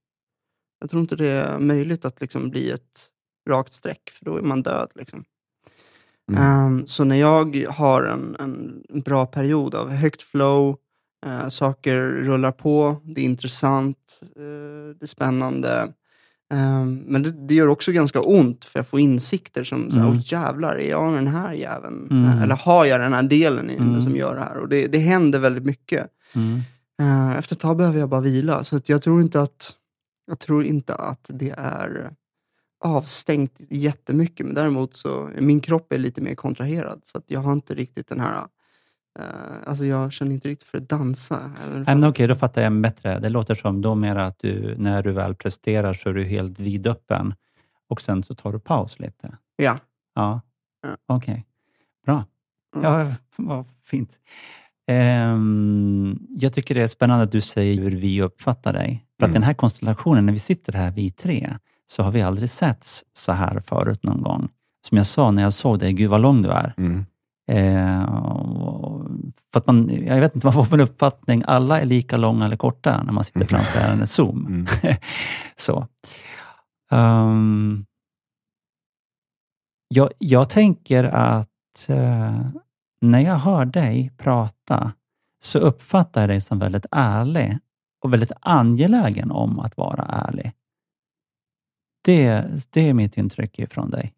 [0.79, 3.09] Jag tror inte det är möjligt att liksom bli ett
[3.49, 4.91] rakt streck, för då är man död.
[4.95, 5.23] Liksom.
[6.31, 6.43] Mm.
[6.43, 8.35] Ehm, så när jag har en,
[8.89, 10.75] en bra period av högt flow,
[11.25, 15.93] eh, saker rullar på, det är intressant, eh, det är spännande.
[16.53, 20.05] Ehm, men det, det gör också ganska ont, för jag får insikter som, så här,
[20.07, 20.19] Mm.
[20.25, 22.07] jävlar, är jag den här jäveln?
[22.11, 22.25] Mm.
[22.25, 23.91] Eh, Eller har jag den här delen i Mm.
[23.91, 24.57] mig som gör det här?
[24.57, 26.07] Och det, det händer väldigt mycket.
[26.35, 26.59] Mm.
[27.01, 28.63] Eh, efter ett tag behöver jag bara vila.
[28.63, 29.71] Så att jag, tror inte att,
[30.27, 32.11] jag tror inte att det är
[32.79, 34.45] avstängt jättemycket.
[34.45, 37.01] Men däremot så min kropp är lite mer kontraherad.
[37.03, 38.37] Så att jag har inte riktigt den här...
[39.19, 39.25] eh,
[39.65, 41.51] alltså jag känner inte riktigt för att dansa.
[42.09, 43.19] Okej, då fattar jag bättre.
[43.19, 46.59] Det låter som då mer att du, när du väl presterar så är du helt
[46.59, 47.33] vidöppen
[47.89, 49.37] och sen så tar du paus lite.
[49.55, 49.79] Ja.
[50.15, 50.41] Ja,
[50.81, 50.97] Ja.
[51.05, 51.45] okej.
[52.05, 52.25] Bra.
[52.75, 52.91] Mm.
[52.91, 54.17] Ja, vad fint.
[54.97, 59.05] Ehm, jag tycker det är spännande att du säger hur vi uppfattar dig.
[59.19, 59.33] För att Mm.
[59.33, 63.31] den här konstellationen, när vi sitter här vi tre, så har vi aldrig setts så
[63.31, 64.49] här förut någon gång.
[64.87, 66.73] Som jag sa när jag såg dig, gud vad lång du är.
[66.77, 67.05] Mm.
[67.51, 68.07] Eh,
[69.51, 71.43] för att man, jag vet inte vad man får för en uppfattning.
[71.47, 74.45] Alla är lika långa eller korta när man sitter framför en Zoom.
[74.45, 74.67] Mm.
[75.55, 75.87] så.
[76.91, 77.85] Ehm,
[79.87, 81.49] jag, jag tänker att
[81.87, 82.41] eh,
[83.01, 84.91] när jag hör dig prata
[85.43, 87.57] så uppfattar jag dig som väldigt ärlig
[88.01, 90.51] och väldigt angelägen om att vara ärlig.
[92.07, 94.13] Det, det är mitt intryck ifrån dig.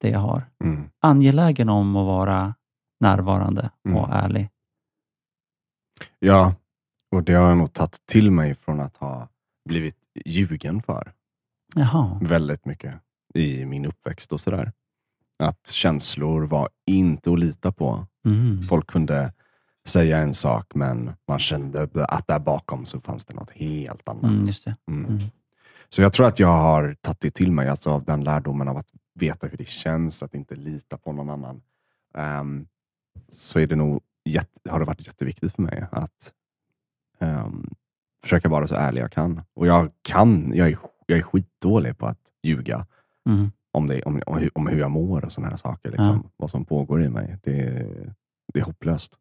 [0.00, 0.90] Det jag har Mm.
[1.00, 2.54] angelägen om att vara
[3.00, 4.10] närvarande och Mm.
[4.10, 4.48] ärlig.
[6.18, 6.54] Ja,
[7.10, 9.28] och det har jag nog tagit till mig från att ha
[9.68, 11.12] blivit ljugen för
[11.74, 12.18] Jaha.
[12.22, 12.94] väldigt mycket
[13.34, 14.72] i min uppväxt och sådär.
[15.38, 18.06] Att känslor var inte att lita på.
[18.24, 18.62] Mm.
[18.62, 19.32] Folk kunde
[19.86, 24.62] säga en sak, men man kände att där bakom så fanns det något helt annat.
[24.88, 25.20] Mm,
[25.86, 25.90] Mm.
[25.90, 25.90] Mm.
[25.90, 28.76] Så jag tror att jag har tagit det till mig, alltså av den lärdomen av
[28.76, 31.62] att veta hur det känns, att inte lita på någon annan.
[32.14, 32.66] Ehm,
[33.28, 36.32] så är det nog jätte, har det varit jätteviktigt för mig att
[37.20, 37.70] ehm,
[38.22, 39.42] försöka vara så ärlig jag kan.
[39.54, 42.86] Och jag kan, jag är, jag är skitdålig på att ljuga
[43.28, 43.50] Mm.
[43.72, 45.90] om, det, om, om, om hur jag mår och sådana här saker.
[45.90, 46.30] Liksom.
[46.36, 47.38] Vad som pågår i mig.
[47.42, 47.52] Det,
[48.54, 49.12] det är hopplöst.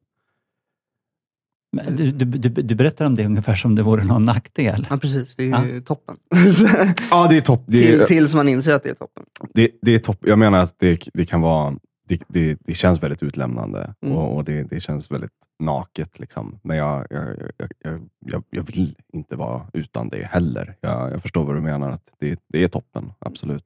[1.75, 4.88] Men Du, du, du, du berättar om det ungefär som det vore någon nackdel.
[4.89, 5.35] Ja, precis.
[5.35, 5.65] Det är Ja.
[5.65, 6.17] ju toppen.
[7.11, 7.63] Ja, det är topp.
[7.67, 9.23] Det, Till, tills man inser att det är toppen.
[9.53, 10.17] det, det är topp.
[10.21, 11.75] Jag menar att det, det kan vara
[12.07, 14.17] det, det, det känns väldigt utlämnande Mm.
[14.17, 16.19] och, och det, det känns väldigt naket.
[16.19, 16.59] Liksom.
[16.63, 20.75] Men jag, jag, jag, jag, jag, vill inte vara utan det heller.
[20.81, 21.91] Jag, jag förstår vad du menar.
[21.91, 23.65] att Det, det är toppen, absolut.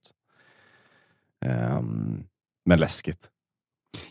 [1.46, 2.24] Ehm,
[2.66, 3.28] men läskigt.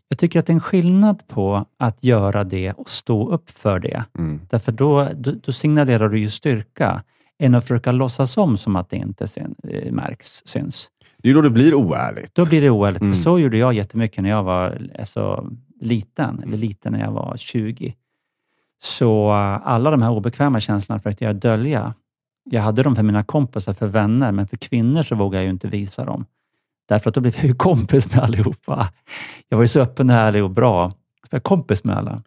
[0.08, 3.78] Jag tycker att det är en skillnad på att göra det och stå upp för
[3.78, 4.04] det.
[4.18, 4.40] Mm.
[4.50, 7.02] Därför då, då, då signalerar du ju styrka,
[7.38, 10.90] än att försöka låtsas om som att det inte syn, eh, märks, syns.
[11.18, 12.34] Det är då det blir oärligt.
[12.34, 13.02] Då blir det oärligt.
[13.02, 13.14] Mm.
[13.14, 17.36] För så gjorde jag jättemycket när jag var alltså, liten, eller liten när jag var
[17.36, 17.94] 20.
[18.82, 21.94] Så eh, alla de här obekväma känslorna försökte jag dölja.
[22.50, 25.50] Jag hade dem för mina kompisar, för vänner, men för kvinnor så vågade jag ju
[25.50, 26.24] inte visa dem.
[26.88, 28.92] Därför att då blev jag ju kompis med allihopa.
[29.48, 30.92] Jag var ju så öppen och ärlig och bra.
[31.22, 32.22] Jag var kompis med alla.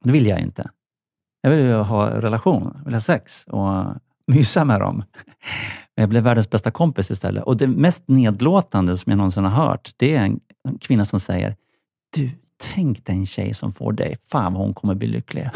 [0.00, 0.70] Det vill jag inte.
[1.40, 3.44] Jag vill ju ha relation, jag vill ha sex.
[3.46, 3.84] Och
[4.26, 5.04] mysa med dem.
[5.96, 7.44] Men Jag blev världens bästa kompis istället.
[7.44, 10.40] Och det mest nedlåtande som jag någonsin har hört, det är en
[10.80, 11.56] kvinna som säger,
[12.10, 12.30] du,
[12.74, 14.16] tänk dig en tjej som får dig.
[14.30, 15.42] Fan vad hon kommer bli lycklig.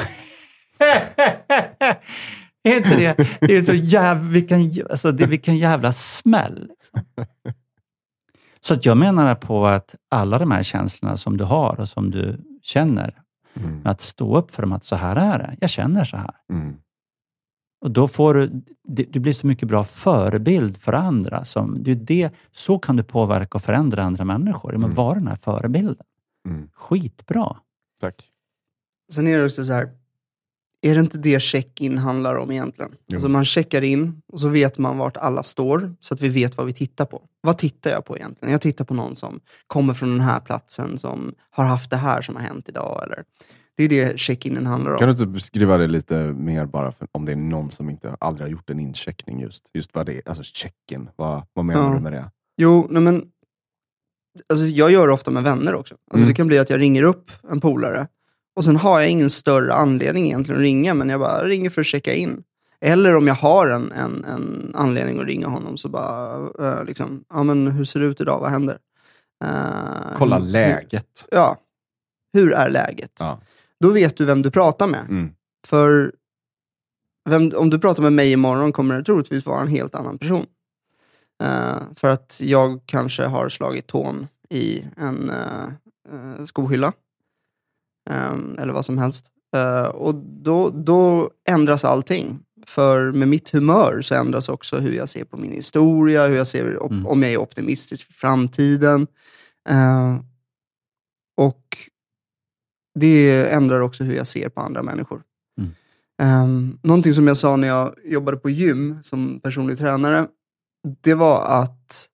[2.62, 3.28] är inte det?
[3.40, 6.68] Det är så jävla, vilken, alltså det, vilken jävla smäll.
[6.68, 7.26] Liksom.
[8.66, 12.10] Så att jag menar på att alla de här känslorna som du har och som
[12.10, 13.22] du känner,
[13.54, 13.80] Mm.
[13.84, 15.56] att stå upp för dem, att så här är det.
[15.60, 16.34] Jag känner så här.
[16.52, 16.74] Mm.
[17.80, 18.62] Och då får du,
[19.04, 21.44] du blir så mycket bra förebild för andra.
[21.44, 24.72] Som, det är det, så kan du påverka och förändra andra människor.
[24.72, 24.94] Men Mm.
[24.94, 26.06] vara den här förebilden.
[26.48, 26.68] Mm.
[26.74, 27.56] Skitbra.
[28.00, 28.24] Tack.
[29.12, 29.88] Sen är det också så här,
[30.86, 32.92] är det inte det check-in handlar om egentligen?
[33.06, 33.16] Jo.
[33.16, 36.56] Alltså man checkar in och så vet man vart alla står, så att vi vet
[36.56, 37.22] vad vi tittar på.
[37.40, 38.52] Vad tittar jag på egentligen?
[38.52, 42.22] Jag tittar på någon som kommer från den här platsen, som har haft det här
[42.22, 43.02] som har hänt idag.
[43.04, 43.24] Eller,
[43.76, 44.98] det är det check-inen handlar om.
[44.98, 48.16] Kan du inte beskriva det lite mer bara för, om det är någon som inte
[48.20, 49.70] aldrig har gjort en incheckning just?
[49.74, 51.08] Just vad det är, alltså check-in.
[51.16, 51.94] Vad, vad menar Ja.
[51.94, 52.30] du med det?
[52.56, 53.24] Jo, nej men,
[54.48, 55.94] alltså jag gör det ofta med vänner också.
[55.94, 56.28] Alltså Mm.
[56.28, 58.08] Det kan bli att jag ringer upp en polare
[58.56, 61.80] och sen har jag ingen större anledning egentligen att ringa, men jag bara ringer för
[61.80, 62.42] att checka in.
[62.80, 67.24] Eller om jag har en, en, en anledning att ringa honom så bara, eh, liksom,
[67.28, 68.78] ja men hur ser det ut idag, vad händer?
[69.44, 71.28] Eh, Kolla hur- läget.
[71.30, 71.56] Ja,
[72.32, 73.12] hur är läget?
[73.18, 73.40] Ja.
[73.80, 75.06] Då vet du vem du pratar med.
[75.08, 75.30] Mm.
[75.66, 76.12] För
[77.28, 80.46] vem, om du pratar med mig imorgon kommer det troligtvis vara en helt annan person.
[81.42, 86.92] Eh, för att jag kanske har slagit tån i en uh, skohylla.
[88.10, 89.26] Ehm, eller vad som helst.
[89.56, 92.38] Eh, och då, då ändras allting.
[92.66, 96.46] För med mitt humör så ändras också hur jag ser på min historia, hur jag
[96.46, 97.06] ser Mm.
[97.06, 99.06] om jag är optimistisk för framtiden.
[99.68, 100.16] Eh,
[101.36, 101.78] och
[102.94, 105.22] det ändrar också hur jag ser på andra människor.
[106.22, 110.26] Um, någonting som jag sa när jag jobbade på gym som personlig tränare,
[111.00, 112.08] det var att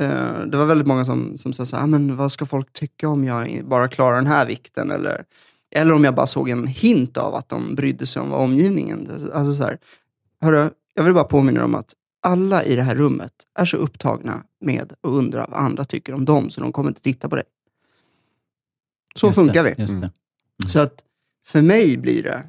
[0.00, 2.72] eh, det var väldigt många som, som sa så här, "Ah, men vad ska folk
[2.72, 4.90] tycka om jag bara klarar den här vikten?
[4.90, 5.24] Eller,
[5.70, 9.30] eller om jag bara såg en hint av att de brydde sig om vad omgivningen...
[9.34, 9.78] Alltså så här,
[10.40, 14.42] hörru, jag vill bara påminna om att alla i det här rummet är så upptagna
[14.60, 17.44] med att undra vad andra tycker om dem, så de kommer inte titta på dig.
[19.14, 19.82] Så Just funkar det, vi.
[19.82, 19.96] Just det.
[19.98, 20.10] Mm.
[20.68, 21.04] Så att
[21.46, 22.42] för mig blir det,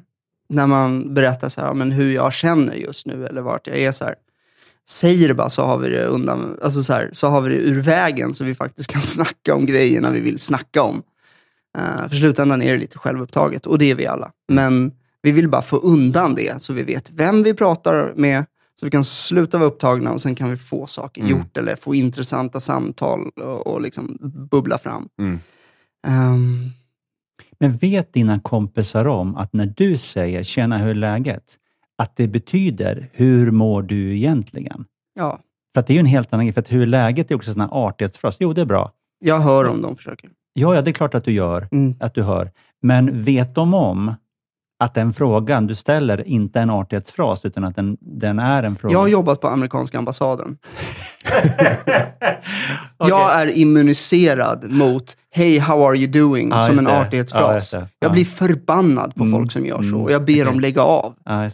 [0.48, 3.78] när man berättar så här, ja, men hur jag känner just nu eller vart jag
[3.78, 4.14] är så här.
[4.88, 7.54] Säger det bara så har vi det undan, alltså så, här, så har vi det
[7.56, 11.02] ur vägen så vi faktiskt kan snacka om grejerna vi vill snacka om.
[11.78, 14.30] Uh, för slutändan är det lite självupptaget och det är vi alla.
[14.48, 14.92] Men
[15.22, 18.44] vi vill bara få undan det så vi vet vem vi pratar med,
[18.80, 21.32] så vi kan sluta vara upptagna och sen kan vi få saker Mm.
[21.32, 24.18] gjort eller få intressanta samtal och, och liksom
[24.50, 25.08] bubbla fram.
[25.18, 25.38] Mm.
[26.06, 26.70] Ehm,
[27.60, 31.44] Men vet dina kompisar om att när du säger ”tjena, hur är läget?”
[31.98, 35.40] Att det betyder ”hur mår du egentligen?” ja,
[35.74, 36.52] För att det är ju en helt annan grej.
[36.52, 38.36] För att hur är läget är också en artighetsfras.
[38.40, 38.92] Jo, det är bra.
[39.18, 40.30] jag hör om de försöker.
[40.52, 41.68] Ja, ja, det är klart att du gör.
[41.72, 41.94] Mm.
[42.00, 42.50] Att du hör.
[42.82, 44.14] Men vet de om
[44.78, 48.76] att den frågan du ställer inte är en artighetsfras, utan att den, den är en
[48.76, 48.92] fråga?
[48.92, 50.58] Jag har jobbat på amerikanska ambassaden.
[52.96, 53.10] Okej.
[53.10, 56.48] Jag är immuniserad mot Hey, how are you doing?
[56.50, 57.00] Ja, som en det.
[57.00, 57.54] Artighetsfras.
[57.54, 57.78] just det.
[57.98, 58.12] Jag Ja.
[58.12, 59.82] blir förbannad på Mm, folk som gör så.
[59.82, 60.60] mm, Och jag ber dem okej.
[60.60, 61.14] lägga av.
[61.28, 61.50] Mm.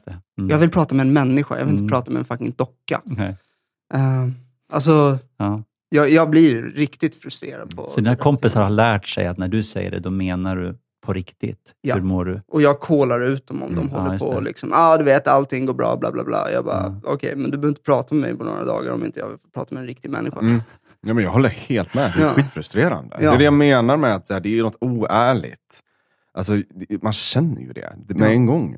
[0.50, 1.82] Jag vill prata med en människa, jag vill Mm.
[1.84, 3.00] inte prata med en fucking docka.
[3.12, 3.36] Okej.
[3.94, 4.30] Uh,
[4.72, 5.62] alltså, Ja.
[5.88, 9.62] jag, jag blir riktigt frustrerad på Så dina kompisar har lärt sig att när du
[9.62, 11.74] säger det, då menar du på riktigt.
[11.80, 11.94] Ja.
[11.94, 12.42] Hur mår du?
[12.48, 14.36] Och jag kollar ut dem om Mm, de ja, håller just på det.
[14.36, 16.52] och liksom, ah, du vet, allting går bra, bla bla bla.
[16.52, 17.00] Jag bara, Mm.
[17.04, 19.38] okej, men du behöver inte prata med mig på några dagar om inte jag vill
[19.54, 20.40] prata med en riktig människa.
[20.40, 20.62] Mm.
[21.06, 22.12] Ja, men jag håller helt med.
[22.16, 22.32] Det är Ja.
[22.34, 23.16] skitfrustrerande.
[23.18, 23.34] Det Ja.
[23.34, 25.80] är det jag menar med att det är något oärligt.
[26.34, 28.32] Alltså, det- man känner ju det, det med Ja.
[28.32, 28.76] en gång.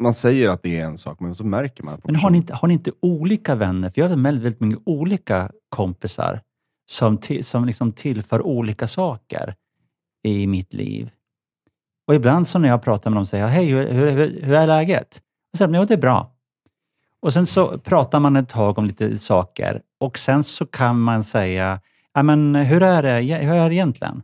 [0.00, 2.00] Man säger att det är en sak, men så märker man.
[2.00, 3.90] På Men har ni, inte, har ni inte olika vänner?
[3.90, 6.40] För jag har väldigt, väldigt många olika kompisar
[6.90, 9.54] som, till, som liksom tillför olika saker
[10.24, 11.10] i mitt liv.
[12.08, 14.66] Och ibland så när jag pratar med dem säger jag, hej, hur, hur, hur, är
[14.66, 15.16] läget?
[15.16, 16.32] Och så säger de, jo det är bra.
[17.20, 21.24] Och sen så pratar man ett tag om lite saker och sen så kan man
[21.24, 21.80] säga,
[22.14, 24.22] ja men hur är det, e-, hur är det egentligen?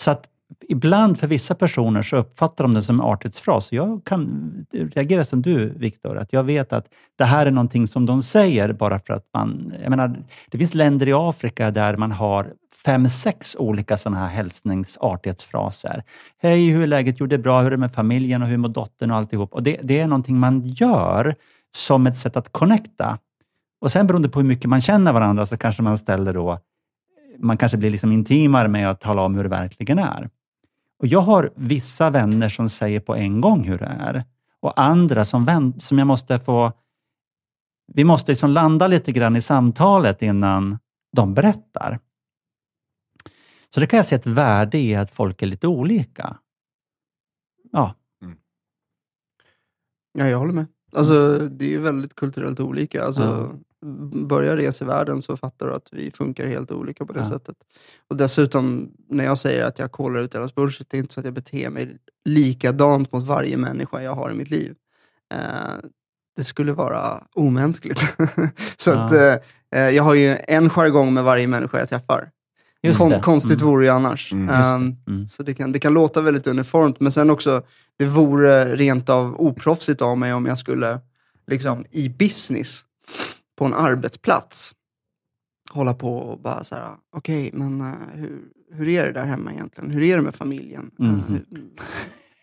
[0.00, 0.28] Så att
[0.68, 3.72] ibland för vissa personer så uppfattar de det som en artighetsfras.
[3.72, 8.06] Jag kan reagera som du, Viktor, att jag vet att det här är någonting som
[8.06, 9.74] de säger bara för att man...
[9.82, 12.52] Jag menar, det finns länder i Afrika där man har
[12.84, 16.02] fem, sex olika sådana här hälsningsartighetsfraser.
[16.38, 17.16] Hej, hur är läget?
[17.18, 17.60] Jo, det är bra.
[17.60, 19.54] Hur är det med familjen och hur mår dottern och alltihop?
[19.54, 21.34] Och det, det är någonting man gör
[21.76, 23.18] som ett sätt att connecta.
[23.80, 26.58] Och sen beroende på hur mycket man känner varandra så kanske man ställer då
[27.38, 30.30] man kanske blir liksom intimare med att tala om hur det verkligen är.
[30.98, 34.24] Och Jag har vissa vänner som säger på en gång hur det är.
[34.60, 36.72] och andra som, vän, som jag måste få...
[37.92, 40.78] Vi måste liksom landa lite grann i samtalet innan
[41.16, 41.98] de berättar.
[43.74, 46.38] Så det kan jag se ett värde i att folk är lite olika.
[47.72, 47.94] Ja.
[50.12, 50.66] Ja, jag håller med.
[50.92, 53.04] Alltså, det är ju väldigt kulturellt olika.
[53.04, 53.58] Alltså,
[54.26, 57.28] Börja resa i världen så fattar du att vi funkar helt olika på det Ja.
[57.30, 57.56] sättet.
[58.08, 61.20] Och dessutom, när jag säger att jag kollar ut deras bullshit, det är inte så
[61.20, 64.74] att jag beter mig likadant mot varje människa jag har i mitt liv.
[65.34, 65.38] Eh,
[66.36, 68.00] det skulle vara omänskligt.
[68.76, 69.04] så Ja.
[69.04, 69.36] att, eh,
[69.80, 72.30] eh, jag har ju en jargong med varje människa jag träffar.
[72.82, 73.20] Just Kon- det.
[73.20, 73.72] Konstigt Mm.
[73.72, 74.32] vore ju annars.
[74.32, 74.48] Mm,
[75.06, 75.26] Mm.
[75.26, 77.62] så det kan, det kan låta väldigt uniformt, men sen också,
[77.98, 81.00] det vore rent av oproffsigt av mig om jag skulle,
[81.46, 82.84] liksom i business,
[83.58, 84.72] på en arbetsplats,
[85.70, 88.40] hålla på och bara så här, okej, men eh, hur,
[88.74, 89.90] hur är det där hemma egentligen?
[89.90, 90.90] Hur är det med familjen?
[91.00, 91.22] Eh, Mhm.
[91.28, 91.44] hur,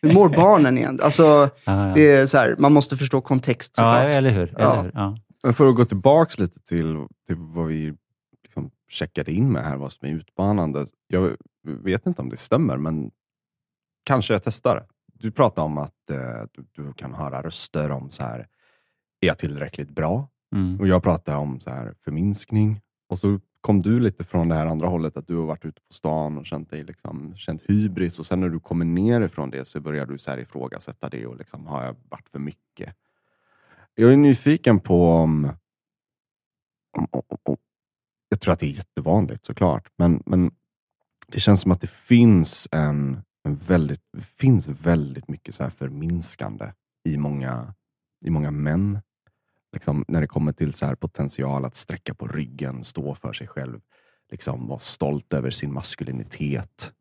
[0.01, 1.05] hur mår barnen egentligen?
[1.05, 1.91] Alltså, Ja, ja.
[1.95, 4.15] det är så här, man måste förstå kontext ja, såklart.
[4.15, 4.53] eller hur?
[4.57, 4.73] Ja.
[4.73, 4.91] Eller hur?
[4.93, 5.17] Ja.
[5.43, 6.95] Men för att gå tillbaks lite till,
[7.27, 7.93] till vad vi
[8.89, 10.85] checkade in med här, vad som är utmanande.
[11.07, 13.11] Jag vet inte om det stämmer, men
[14.03, 14.85] kanske jag testar.
[15.13, 18.39] Du pratar om att eh, du, du kan höra röster om så här,
[19.19, 20.27] är jag tillräckligt bra?
[20.55, 20.79] Mm.
[20.79, 22.81] Och jag pratar om så här, förminskning.
[23.09, 25.81] Och så kom du lite från det här andra hållet, att du har varit ute
[25.87, 28.19] på stan och känt dig liksom, känt hybris.
[28.19, 31.25] Och sen när du kommer ner ifrån det så börjar du så här ifrågasätta det
[31.25, 32.95] och liksom, har jag varit för mycket?
[33.95, 35.51] Jag är nyfiken på om,
[36.97, 37.07] om,
[37.43, 37.57] om
[38.29, 40.51] jag tror att det är jättevanligt såklart, men, men
[41.27, 44.01] det känns som att det finns en, en väldigt,
[44.37, 46.65] finns väldigt mycket så här förminskande
[47.09, 47.73] i många,
[48.25, 48.99] i många män.
[49.73, 53.47] Liksom, när det kommer till så här potential att sträcka på ryggen, stå för sig
[53.47, 53.79] själv,
[54.31, 56.93] liksom vara stolt över sin maskulinitet.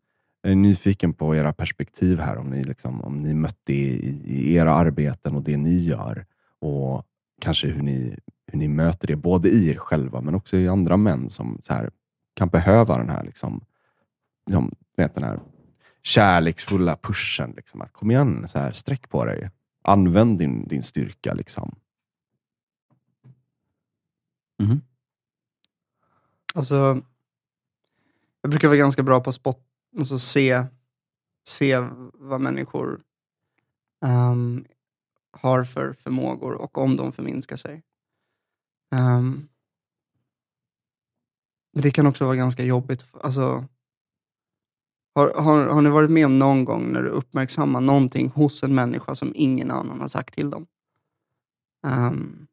[0.43, 4.23] Jag är nyfiken på era perspektiv här, om ni, liksom, om ni mött det i,
[4.25, 6.27] i era arbeten och det ni gör.
[6.61, 7.05] Och
[7.41, 10.97] kanske hur ni, hur ni möter det, både i er själva men också i andra
[10.97, 11.91] män som så här,
[12.35, 13.65] kan behöva den här, liksom,
[14.47, 15.41] liksom, vet, den här
[16.03, 17.53] kärleksfulla pushen.
[17.57, 19.51] Liksom, att kom igen, så här, sträck på dig.
[19.83, 21.35] Använd din, din styrka.
[21.35, 21.75] Liksom.
[24.59, 24.81] Mhm.
[26.55, 27.03] Alltså,
[28.43, 29.67] jag brukar vara ganska bra på att spot,
[29.99, 30.65] alltså se,
[31.47, 31.79] se
[32.15, 33.01] vad människor
[34.05, 34.65] ehm,
[35.31, 37.83] har för förmågor och om de förminskar sig.
[38.91, 39.49] Men
[41.83, 43.05] det kan också vara ganska jobbigt.
[43.23, 43.65] Alltså,
[45.15, 48.75] har, har, har ni varit med om någon gång när du uppmärksammar någonting hos en
[48.75, 50.67] människa som ingen annan har sagt till dem?
[51.87, 52.47] Ehm,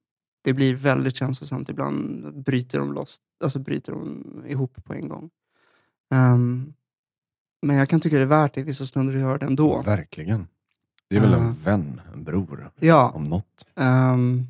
[0.43, 1.69] det blir väldigt känslosamt.
[1.69, 5.29] Ibland bryter de loss, alltså bryter de ihop på en gång.
[6.13, 6.73] Ehm,
[7.61, 9.81] men jag kan tycka det är värt det i vissa stunder att göra det ändå.
[9.81, 10.47] Verkligen.
[11.09, 11.53] Det är väl en Ja.
[11.63, 13.65] vän, en bror, Ja, om något.
[13.75, 14.43] ehm,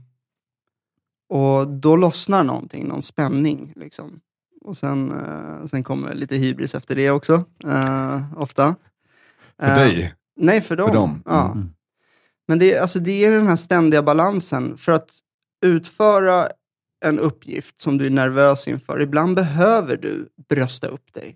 [1.36, 3.74] och då lossnar någonting, någon spänning.
[3.76, 4.20] Liksom.
[4.62, 8.76] Och sen, eh, sen kommer lite hybris efter det också, eh, ofta.
[9.60, 10.14] För Eh, dig?
[10.38, 10.94] Nej, för dem.
[10.94, 11.52] dem, Ja.
[11.52, 11.70] mm.
[12.48, 14.78] Men det, är- alltså, det är den här ständiga balansen.
[14.78, 15.10] För att
[15.66, 16.50] utföra
[17.06, 21.36] en uppgift som du är nervös inför, ibland behöver du brösta upp dig.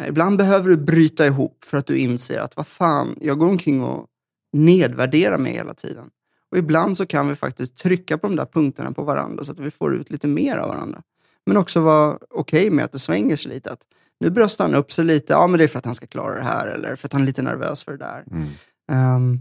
[0.00, 3.46] Eh, Ibland behöver du bryta ihop för att du inser att vad fan, jag går
[3.48, 4.06] omkring och
[4.52, 6.10] nedvärderar mig hela tiden.
[6.50, 9.58] Och ibland så kan vi faktiskt trycka på de där punkterna på varandra så att
[9.58, 11.02] vi får ut lite mer av varandra.
[11.46, 13.72] Men också vara okej med att det svänger sig lite.
[13.72, 13.80] Att
[14.20, 16.34] nu bröstar han upp sig lite, ja men det är för att han ska klara
[16.34, 18.24] det här eller för att han är lite nervös för det där.
[18.30, 18.48] Mm.
[18.92, 19.40] Ehm,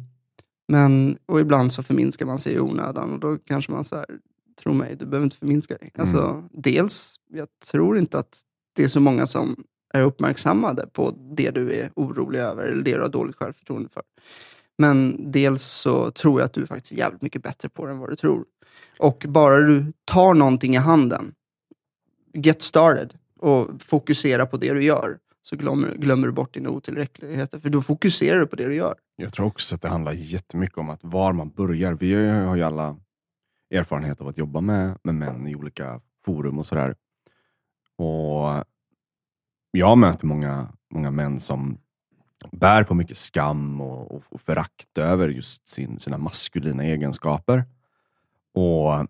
[0.67, 4.05] men, och ibland så förminskar man sig i onödan och då kanske man så här,
[4.63, 5.91] tro mig, du behöver inte förminska dig.
[5.97, 8.41] Alltså, dels, jag tror inte att
[8.75, 9.63] det är så många som
[9.93, 14.03] är uppmärksammade på det du är orolig över eller det du har dåligt självförtroende för.
[14.77, 17.99] Men dels så tror jag att du är faktiskt jävligt mycket bättre på det än
[17.99, 18.45] vad du tror.
[18.99, 21.33] Och bara du tar någonting i handen,
[22.33, 27.59] get started och fokusera på det du gör, så glömmer, glömmer du bort dina otillräckligheter.
[27.59, 28.95] För då fokuserar du på det du gör.
[29.15, 31.93] Jag tror också att det handlar jättemycket om att var man börjar.
[31.93, 32.97] Vi har ju alla
[33.71, 36.95] erfarenhet av att jobba med, med män i olika forum och sådär.
[37.97, 38.65] Och
[39.71, 41.77] jag möter många, många män som
[42.51, 47.65] bär på mycket skam och, och, och förakt över just sin, sina maskulina egenskaper.
[48.53, 49.07] Och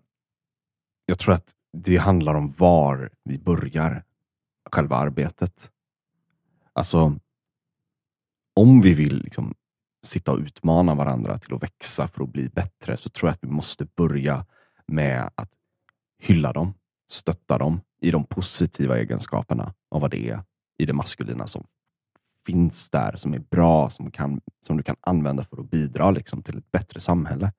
[1.06, 4.04] jag tror att det handlar om var vi börjar
[4.72, 5.70] själva arbetet.
[6.72, 7.18] Alltså,
[8.54, 9.54] om vi vill liksom
[10.06, 13.44] sitta och utmana varandra till att växa för att bli bättre, så tror jag att
[13.44, 14.46] vi måste börja
[14.86, 15.50] med att
[16.18, 16.74] hylla dem,
[17.08, 20.42] stötta dem i de positiva egenskaperna av vad det är
[20.78, 21.66] i det maskulina som
[22.46, 26.42] finns där som är bra, som, kan, som du kan använda för att bidra liksom,
[26.42, 27.52] till ett bättre samhälle.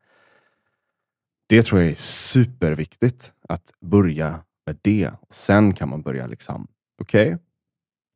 [1.47, 5.11] Det tror jag är superviktigt att börja med det.
[5.29, 6.67] Sen kan man börja liksom,
[7.01, 7.37] okej, okay,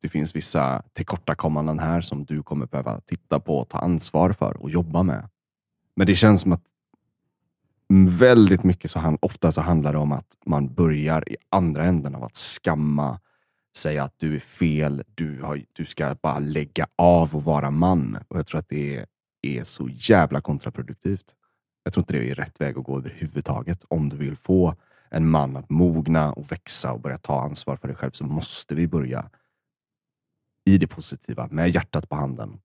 [0.01, 4.57] det finns vissa tillkortakommanden här som du kommer behöva titta på och ta ansvar för
[4.57, 5.30] och jobba med.
[5.95, 6.63] Men det känns som att
[8.19, 12.15] väldigt mycket så han, ofta så handlar det om att man börjar i andra änden
[12.15, 13.19] av att skamma,
[13.78, 18.17] säga att du är fel, du, har, du ska bara lägga av och vara man.
[18.28, 19.05] Och Jag tror att det är,
[19.41, 21.36] är så jävla kontraproduktivt.
[21.84, 23.86] Jag tror inte det är rätt väg att gå överhuvudtaget.
[23.88, 24.76] Om du vill få
[25.09, 28.76] en man att mogna och växa och börja ta ansvar för dig själv så måste
[28.76, 29.30] vi börja
[30.65, 32.59] i det positiva, med hjärtat på handen.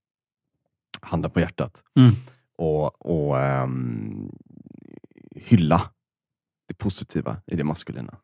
[1.01, 1.85] Handen på hjärtat.
[1.97, 2.15] Mm.
[2.57, 4.33] Och, och um,
[5.35, 5.91] hylla
[6.69, 8.17] det positiva i det maskulina.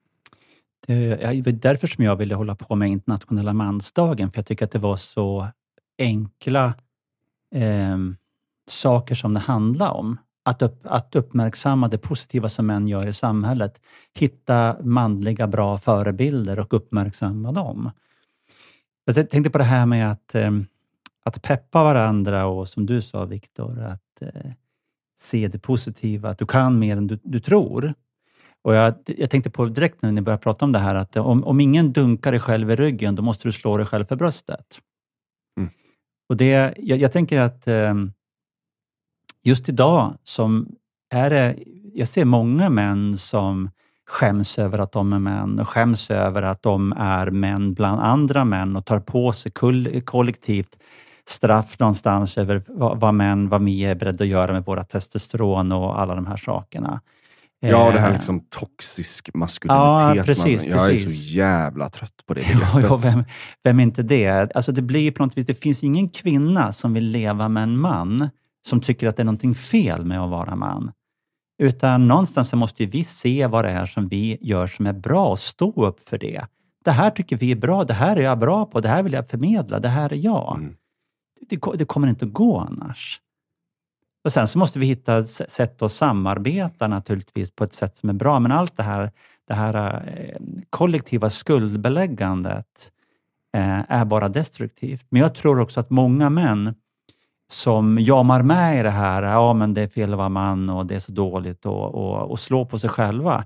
[0.89, 4.65] Eh, det var därför som jag ville hålla på med internationella mansdagen, för jag tycker
[4.65, 5.49] att det var så
[5.99, 6.75] enkla
[7.55, 7.99] eh,
[8.69, 10.19] saker som det handlade om.
[10.45, 13.81] Att, upp, att uppmärksamma det positiva som män gör i samhället.
[14.15, 17.91] Hitta manliga bra förebilder och uppmärksamma dem.
[19.05, 20.51] Jag tänkte på det här med att, eh,
[21.25, 24.53] att peppa varandra och som du sa Viktor, att eh,
[25.21, 27.95] se det positiva, att du kan mer än du, du tror.
[28.65, 31.45] Och jag, jag, tänkte på direkt när ni började prata om det här, att om,
[31.45, 34.79] om ingen dunkar dig själv i ryggen, då måste du slå dig själv för bröstet.
[35.61, 35.71] Mm.
[36.29, 37.95] Och det, jag, jag, tänker att eh,
[39.43, 40.69] just idag som
[41.11, 41.57] är det,
[41.95, 43.71] jag ser många män som
[44.07, 48.45] skäms över att de är män och skäms över att de är män bland andra
[48.45, 49.53] män och tar på sig
[50.05, 50.79] kollektivt
[51.29, 55.73] straff någonstans över vad, vad män, vad vi är beredda att göra med våra testosteron
[55.73, 57.01] och alla de här sakerna.
[57.71, 60.17] Ja, det här eh, liksom toxisk maskulinitet.
[60.17, 61.07] Ja, precis, jag precis.
[61.07, 62.41] är så jävla trött på det
[62.75, 62.91] begreppet.
[62.91, 63.25] Ja, vem,
[63.65, 64.53] vem är inte det?
[64.55, 67.79] Alltså det blir på något vis, det finns ingen kvinna som vill leva med en
[67.79, 68.31] man
[68.67, 70.93] som tycker att det är någonting fel med att vara man.
[71.63, 75.29] Utan någonstans så måste vi se vad det är som vi gör som är bra
[75.29, 76.47] och stå upp för det.
[76.85, 79.13] Det här tycker vi är bra, det här är jag bra på, det här vill
[79.13, 80.57] jag förmedla, det här är jag.
[80.59, 80.77] Mm.
[81.49, 83.21] Det, det, kommer inte att gå annars.
[84.25, 88.13] Och Sen så måste vi hitta sätt att samarbeta naturligtvis på ett sätt som är
[88.13, 89.11] bra, men allt det här,
[89.49, 92.93] det här eh, kollektiva skuldbeläggandet
[93.57, 95.07] eh, är bara destruktivt.
[95.09, 96.75] Men jag tror också att många män
[97.53, 100.87] som jamar med i det här, ja men det är fel att vara man och
[100.87, 103.45] det är så dåligt och, och, och slå på sig själva.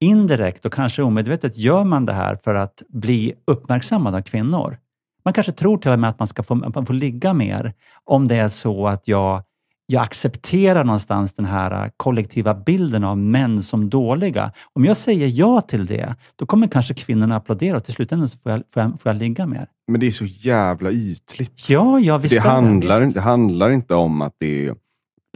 [0.00, 4.78] Indirekt och kanske omedvetet gör man det här för att bli uppmärksammad av kvinnor.
[5.24, 7.74] Man kanske tror till och med att man ska få, man får ligga mer
[8.04, 9.42] om det är så att jag
[9.86, 14.52] jag accepterar någonstans den här kollektiva bilden av män som dåliga.
[14.72, 18.52] Om jag säger ja till det, då kommer kanske kvinnorna applådera och till slutändan får
[18.52, 19.68] jag, får, jag, får jag ligga mer.
[19.88, 21.70] Men det är så jävla ytligt.
[21.70, 23.14] Ja, ja visst det, handlar, visst.
[23.14, 24.74] det handlar inte om att det är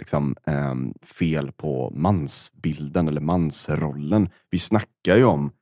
[0.00, 0.74] liksom, eh,
[1.04, 4.28] fel på mansbilden eller mansrollen.
[4.50, 5.52] Vi snackar ju om,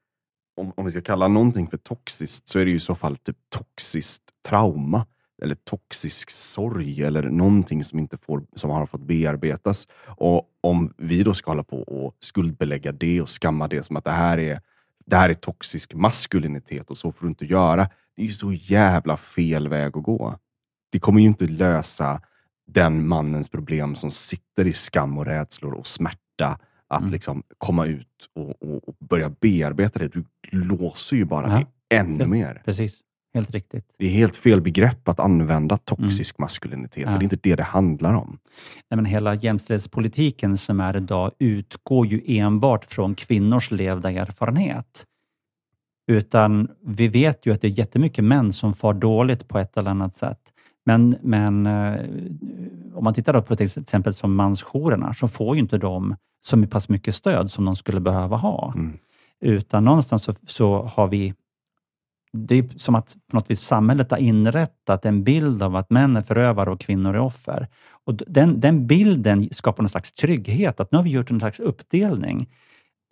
[0.61, 3.17] om, om vi ska kalla någonting för toxiskt, så är det ju i så fall
[3.17, 5.07] typ toxiskt trauma
[5.43, 9.89] eller toxisk sorg eller någonting som inte får, som har fått bearbetas.
[10.07, 14.05] Och om vi då ska hålla på och skuldbelägga det och skamma det som att
[14.05, 14.61] det här är,
[15.07, 17.89] det här är toxisk maskulinitet och så får du inte göra.
[18.17, 20.35] Det är ju så jävla fel väg att gå.
[20.93, 22.21] Det kommer ju inte lösa
[22.67, 26.59] den mannens problem som sitter i skam och rädslor och smärta
[26.89, 27.13] att mm.
[27.13, 30.09] liksom komma ut och, och, och, börja bearbeta det.
[30.09, 31.65] Du låser ju bara ja.
[31.89, 32.63] det ännu mer.
[32.65, 32.99] Precis.
[33.39, 33.85] Helt riktigt.
[33.99, 36.45] Det är helt fel begrepp att använda toxisk mm.
[36.45, 37.11] maskulinitet, ja.
[37.11, 38.39] för det är inte det det handlar om.
[38.91, 45.05] Nej, men hela jämställdhetspolitiken som är idag utgår ju enbart från kvinnors levda erfarenhet.
[46.11, 49.91] Utan vi vet ju att det är jättemycket män som far dåligt på ett eller
[49.91, 50.41] annat sätt.
[50.87, 52.01] Men, men eh,
[52.95, 56.17] om man tittar på till exempel som mansjourerna, så får ju inte de
[56.47, 58.73] så pass mycket stöd som de skulle behöva ha.
[58.77, 58.99] Mm.
[59.41, 61.35] Utan någonstans så, så har vi
[62.47, 66.17] det är som att på något vis samhället har inrättat en bild av att män
[66.17, 67.69] är förövare och kvinnor är offer.
[68.05, 71.61] Och den, den bilden skapar någon slags trygghet, att nu har vi gjort en slags
[71.61, 72.49] uppdelning.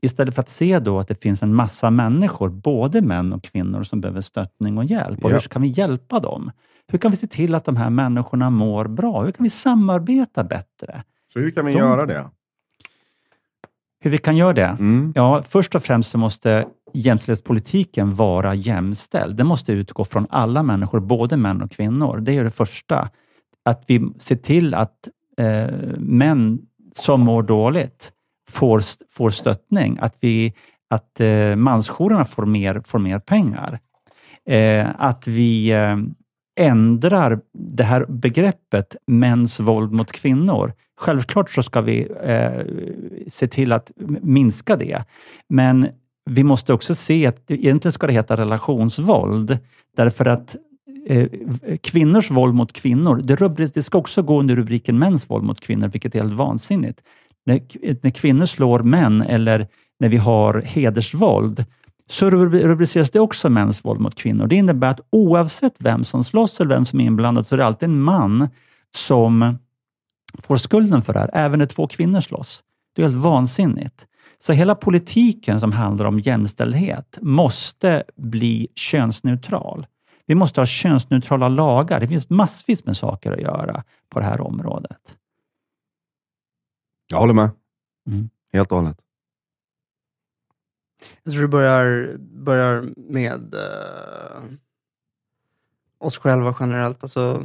[0.02, 3.82] Istället för att se då att det finns en massa människor, både män och kvinnor,
[3.82, 5.24] som behöver stöttning och hjälp.
[5.24, 5.34] Och ja.
[5.34, 6.50] Hur kan vi hjälpa dem?
[6.88, 9.22] Hur kan vi se till att de här människorna mår bra?
[9.24, 11.02] Hur kan vi samarbeta bättre?
[11.32, 12.30] Så hur kan vi de, göra det?
[14.00, 14.76] Hur vi kan göra det?
[14.78, 15.12] Mm.
[15.14, 16.66] Ja, först och främst så måste
[16.96, 19.36] jämställdhetspolitiken vara jämställd.
[19.36, 22.18] Den måste utgå från alla människor, både män och kvinnor.
[22.20, 23.10] Det är det första.
[23.64, 26.58] Att vi ser till att eh, män
[26.94, 28.12] som mår dåligt
[28.50, 29.98] får, får stöttning.
[30.00, 30.54] Att, vi,
[30.90, 33.78] att eh, mansjourerna får mer, får mer pengar.
[34.48, 35.96] Eh, att vi eh,
[36.60, 40.72] ändrar det här begreppet mäns våld mot kvinnor.
[40.98, 42.60] Självklart så ska vi eh,
[43.28, 43.90] se till att
[44.22, 45.04] minska det,
[45.48, 45.88] men
[46.30, 49.58] vi måste också se att egentligen ska det heta relationsvåld,
[49.96, 50.56] därför att
[51.06, 51.28] eh,
[51.80, 55.60] kvinnors våld mot kvinnor, det, rubrik, det ska också gå under rubriken mäns våld mot
[55.60, 57.00] kvinnor, vilket är helt vansinnigt.
[57.46, 57.60] När,
[58.02, 59.68] när kvinnor slår män eller
[60.00, 61.64] när vi har hedersvåld,
[62.08, 64.46] så rubriceras det också mäns våld mot kvinnor.
[64.46, 67.66] Det innebär att oavsett vem som slåss eller vem som är inblandad, så är det
[67.66, 68.48] alltid en man
[68.94, 69.58] som
[70.38, 72.62] får skulden för det här, även när två kvinnor slåss.
[72.94, 74.06] Det är helt vansinnigt.
[74.40, 79.86] Så hela politiken som handlar om jämställdhet måste bli könsneutral.
[80.26, 82.00] Vi måste ha könsneutrala lagar.
[82.00, 85.16] Det finns massvis med saker att göra på det här området.
[87.10, 87.50] Jag håller med.
[88.06, 88.30] Mm.
[88.52, 89.02] Helt och hållet.
[91.22, 94.42] Jag tror det börjar, börjar med eh,
[95.98, 97.02] oss själva generellt.
[97.02, 97.42] Alltså,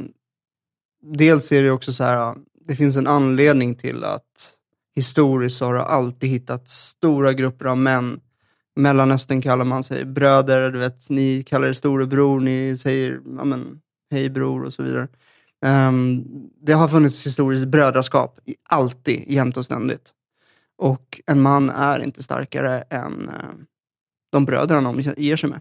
[1.00, 2.34] dels är det också så här,
[2.66, 4.58] det finns en anledning till att
[4.96, 8.20] historiskt så har det alltid hittat stora grupper av män.
[8.76, 13.44] I Mellanöstern kallar man sig bröder, du vet, ni kallar er storebror, ni säger ja,
[13.44, 13.80] men,
[14.10, 15.08] hej bror och så vidare.
[15.66, 16.24] Um,
[16.60, 20.10] det har funnits historiskt brödraskap, alltid, jämt och ständigt.
[20.78, 23.64] Och en man är inte starkare än uh,
[24.32, 25.60] de bröder han omger sig med.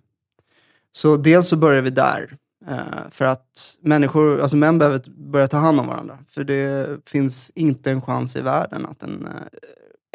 [0.92, 2.38] Så dels så börjar vi där.
[2.70, 5.02] Uh, för att människor, alltså män behöver
[5.32, 6.18] börja ta hand om varandra.
[6.30, 9.32] För det finns inte en chans i världen att en uh,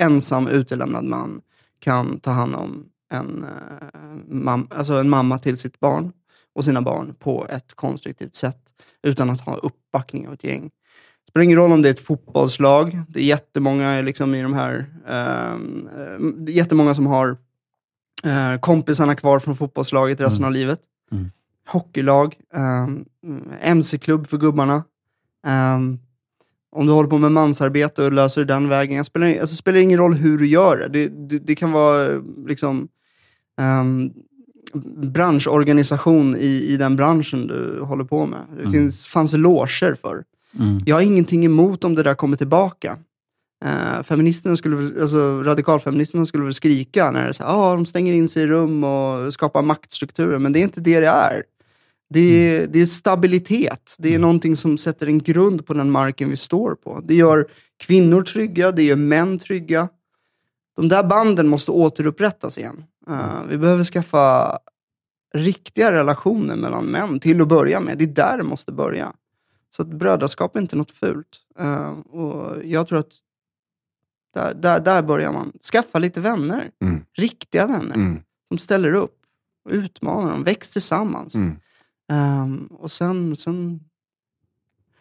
[0.00, 1.40] ensam utelämnad man
[1.80, 6.12] kan ta hand om en, uh, mam alltså en mamma till sitt barn
[6.54, 8.60] och sina barn på ett konstruktivt sätt
[9.02, 10.62] utan att ha uppbackning av ett gäng.
[11.24, 13.02] Det spelar ingen roll om det är ett fotbollslag.
[13.08, 17.36] Det är jättemånga liksom i de här, uh, jättemånga som har
[18.60, 20.46] kompisarna kvar från fotbollslaget resten Mm.
[20.46, 20.80] av livet.
[21.12, 21.30] Mm.
[21.68, 22.34] Hockeylag,
[23.60, 24.84] mc-klubb för gubbarna.
[25.46, 25.98] Um,
[26.72, 29.78] om du håller på med mansarbete och löser det den vägen, det spelar, alltså, spelar
[29.78, 30.88] ingen roll hur du gör det.
[30.88, 32.88] Det, det, det kan vara liksom
[33.60, 34.12] um,
[35.12, 38.40] branschorganisation i, i den branschen du håller på med.
[38.56, 38.72] Det Mm.
[38.72, 40.24] finns, fanns loger för.
[40.58, 40.82] Mm.
[40.86, 42.98] Jag har ingenting emot om det där kommer tillbaka.
[43.64, 47.86] Uh, feministerna skulle, alltså, radikalfeministerna skulle väl skrika när det är så här, ah, de
[47.86, 51.42] stänger in sig i rum och skapar maktstrukturer, men det är inte det det är.
[52.08, 53.96] Det är, det är stabilitet.
[53.98, 57.00] Det är någonting som sätter en grund på den marken vi står på.
[57.04, 59.88] Det gör kvinnor trygga, det gör män trygga.
[60.76, 62.84] De där banden måste återupprättas igen.
[63.10, 64.58] Uh, vi behöver skaffa
[65.34, 67.98] riktiga relationer mellan män till att börja med.
[67.98, 69.12] Det är där det måste börja.
[69.70, 71.40] Så att brödraskap är inte något fult.
[71.60, 73.12] Uh, och jag tror att
[74.34, 75.52] där, där, där börjar man.
[75.72, 76.70] Skaffa lite vänner.
[76.82, 77.04] Mm.
[77.12, 77.94] Riktiga vänner.
[77.94, 78.22] Mm.
[78.48, 79.16] Som ställer upp.
[79.64, 80.44] Och utmanar dem.
[80.44, 81.34] Väx tillsammans.
[81.34, 81.56] Mm.
[82.12, 83.80] Um, och sen, sen,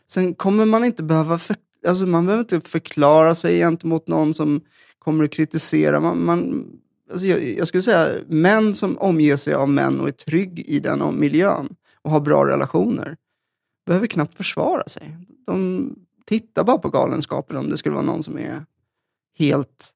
[0.07, 1.55] sen kommer man inte behöva, för,
[1.87, 4.61] alltså man behöver inte förklara sig gentemot någon som
[4.99, 5.99] kommer att kritisera.
[5.99, 6.67] Man, man,
[7.11, 10.79] alltså jag, jag skulle säga män som omger sig av män och är trygg i
[10.79, 13.17] den miljön och har bra relationer
[13.85, 15.17] behöver knappt försvara sig.
[15.45, 15.89] De
[16.25, 18.65] tittar bara på galenskapen om det skulle vara någon som är
[19.37, 19.91] helt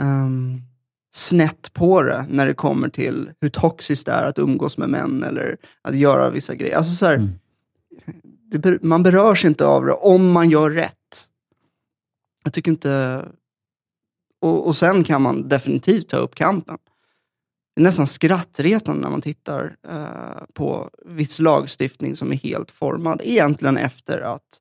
[0.00, 0.62] um,
[1.16, 5.22] snett på det när det kommer till hur toxiskt det är att umgås med män
[5.22, 6.76] eller att göra vissa grejer.
[6.76, 7.30] Alltså så här, Mm.
[8.50, 11.28] det, man berörs inte av det om man gör rätt.
[12.44, 13.24] Jag tycker inte...
[14.40, 16.78] Och, och sen kan man definitivt ta upp kampen.
[17.76, 23.20] Det är nästan skrattretande när man tittar eh, på viss lagstiftning som är helt formad.
[23.24, 24.60] Egentligen efter att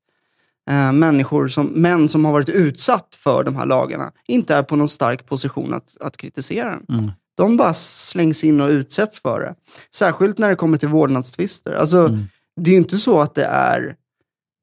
[0.69, 4.75] eh, människor som, män som har varit utsatt för de här lagarna inte är på
[4.75, 6.97] någon stark position att, att kritisera den.
[6.99, 7.11] Mm.
[7.37, 9.55] De bara slängs in och utsätts för det.
[9.95, 11.73] Särskilt när det kommer till vårdnadstvister.
[11.73, 12.23] Alltså, Mm.
[12.61, 13.95] det är ju inte så att det är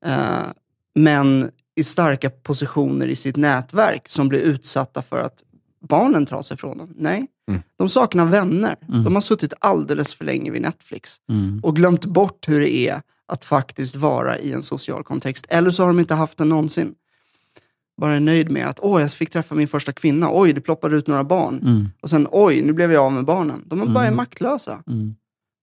[0.07, 0.47] eh,
[0.95, 5.43] män i starka positioner i sitt nätverk som blir utsatta för att
[5.89, 6.95] barnen tar sig från dem.
[6.97, 7.63] Nej, Mm.
[7.79, 8.77] de saknar vänner.
[8.89, 9.05] Mm.
[9.05, 11.61] De har suttit alldeles för länge vid Netflix Mm.
[11.63, 13.03] och glömt bort hur det är
[13.33, 15.47] att faktiskt vara i en social kontext.
[15.49, 16.95] Eller så har de inte haft den någonsin.
[18.01, 20.29] Bara är nöjd med att åh, jag fick träffa min första kvinna.
[20.33, 21.59] Oj, det ploppade ut några barn.
[21.63, 21.89] Mm.
[22.03, 23.63] Och sen oj, nu blev jag av med barnen.
[23.67, 24.17] De är bara Mm.
[24.17, 24.83] maktlösa.
[24.87, 25.15] Mm.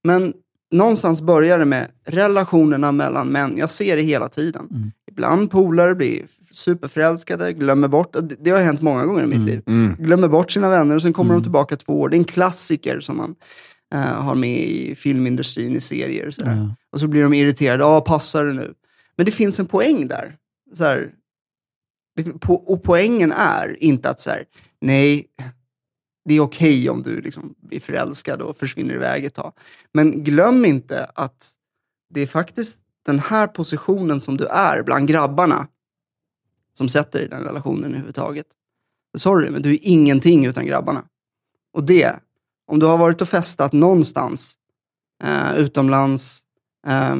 [0.04, 0.34] Men
[0.72, 3.58] någonstans börjar det med relationerna mellan män.
[3.58, 4.68] Jag ser det hela tiden.
[4.72, 4.92] Mm.
[5.12, 8.14] Ibland polare blir superförälskade, glömmer bort.
[8.14, 9.46] Det, det har hänt många gånger i mitt Mm.
[9.48, 9.62] liv.
[9.68, 9.96] Mm.
[10.00, 11.40] Glömmer bort sina vänner och sen kommer Mm.
[11.42, 12.10] de tillbaka två år.
[12.10, 13.36] Det är en klassiker som man
[13.94, 16.28] eh, har med i filmindustrin, i serier.
[16.28, 16.56] och Sådär.
[16.56, 16.76] Ja.
[16.92, 17.84] Och så blir de irriterade.
[17.84, 18.74] Ja, passar det nu?
[19.16, 20.38] Men det finns en poäng där.
[20.74, 21.12] Så här,
[22.16, 24.46] det, po, och poängen är inte att så här,
[24.82, 25.26] nej,
[26.26, 29.54] det är okej om du liksom blir förälskad och försvinner iväg ett tag.
[29.94, 31.52] Men glöm inte att
[32.10, 35.68] det är faktiskt den här positionen som du är bland grabbarna
[36.74, 38.46] som sätter i den relationen överhuvudtaget.
[39.18, 41.06] Sorry, men du är ingenting utan grabbarna.
[41.74, 42.20] Och det,
[42.70, 44.56] om du har varit och festat någonstans
[45.24, 46.42] eh, utomlands,
[46.88, 47.16] eh,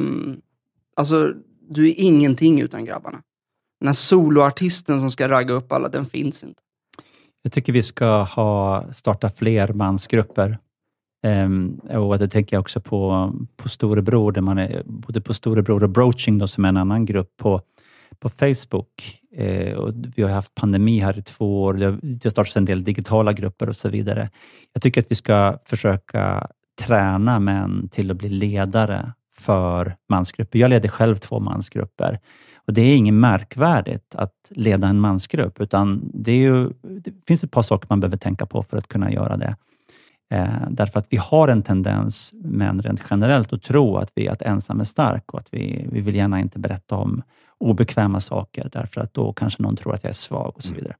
[0.96, 1.32] alltså
[1.68, 3.22] du är ingenting utan grabbarna.
[3.80, 6.60] Den här soloartisten som ska ragga upp alla, den finns inte.
[7.42, 10.58] Jag tycker vi ska ha, starta fler mansgrupper.
[11.26, 15.82] Um, och det tänker jag också på, på Storebror, där man är, både på Storebror
[15.82, 17.62] och Broaching, då, som är en annan grupp på,
[18.18, 19.20] på Facebook.
[19.36, 21.74] Eh, och vi har haft pandemi här i två år.
[21.74, 24.30] Det har, startats en del digitala grupper och så vidare.
[24.72, 26.48] Jag tycker att vi ska försöka
[26.80, 30.58] träna män till att bli ledare för mansgrupper.
[30.58, 32.18] Jag leder själv två mansgrupper.
[32.66, 37.44] Och Det är inget märkvärdigt att leda en mansgrupp, utan det, är ju, det finns
[37.44, 39.56] ett par saker man behöver tänka på för att kunna göra det.
[40.30, 44.32] Eh, därför att vi har en tendens, män rent generellt, att tro att vi är
[44.32, 47.22] att ensam är stark och att vi, vi vill gärna inte berätta om
[47.58, 50.94] obekväma saker, därför att då kanske någon tror att jag är svag och så vidare.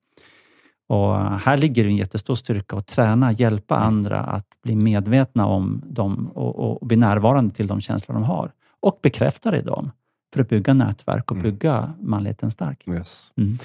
[0.89, 6.31] Och här ligger en jättestor styrka att träna, hjälpa andra att bli medvetna om dem
[6.35, 9.91] och, och bli närvarande till de känslor de har och bekräfta det i dem
[10.35, 11.51] för att bygga nätverk och Mm.
[11.51, 12.89] bygga manligheten stark.
[12.89, 13.33] Yes.
[13.37, 13.59] Mm.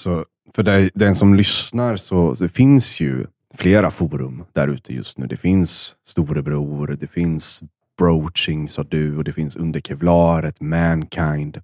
[0.00, 5.18] Så för dig, den som lyssnar, så, så finns ju flera forum där ute just
[5.18, 5.26] nu.
[5.26, 7.62] Det finns Storebror, det finns
[7.98, 11.60] Broaching, sa du, och det finns Under Kevlaret, Mankind.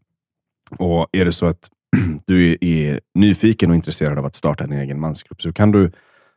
[0.70, 1.68] Och är det så att
[2.26, 5.92] du är, nyfiken och intresserad av att starta en egen mansgrupp så kan du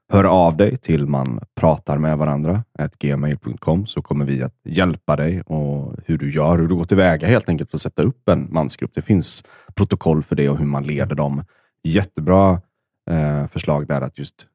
[0.10, 2.64] höra av dig till man pratar med varandra,
[3.00, 7.28] gmail.com, så kommer vi att hjälpa dig och hur du gör, hur du går tillväga
[7.28, 8.92] helt enkelt för att sätta upp en mansgrupp.
[8.94, 9.44] Det finns
[9.76, 11.44] protokoll för det och hur man leder dem.
[11.84, 12.62] Jättebra
[13.10, 14.48] eh, förslag där att just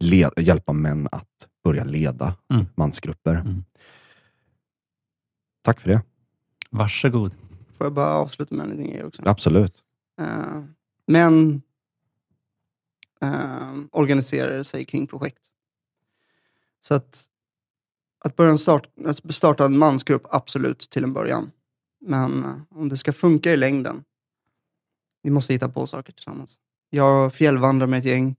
[0.00, 2.66] led, hjälpa män att börja leda Mm.
[2.76, 3.34] mansgrupper.
[3.34, 3.64] Mm.
[5.62, 6.02] Tack för det.
[6.70, 7.32] Varsågod.
[7.76, 9.22] Får jag bara avsluta med en liten grej också?
[9.26, 9.84] Absolut.
[10.20, 10.62] Eh,
[11.06, 11.62] män
[13.20, 15.46] eh, organiserar sig kring projekt.
[16.80, 17.24] Så att,
[18.24, 21.50] att börja start, att starta en mansgrupp, absolut till en början.
[22.00, 24.04] Men eh, om det ska funka i längden,
[25.22, 26.56] vi måste hitta på saker tillsammans.
[26.90, 28.36] Jag fjällvandrar med ett gäng.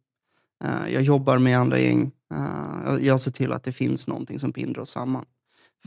[0.64, 2.12] Eh, jag jobbar med andra gäng.
[2.32, 5.26] Eh, jag, ser till att det finns någonting som binder oss samman.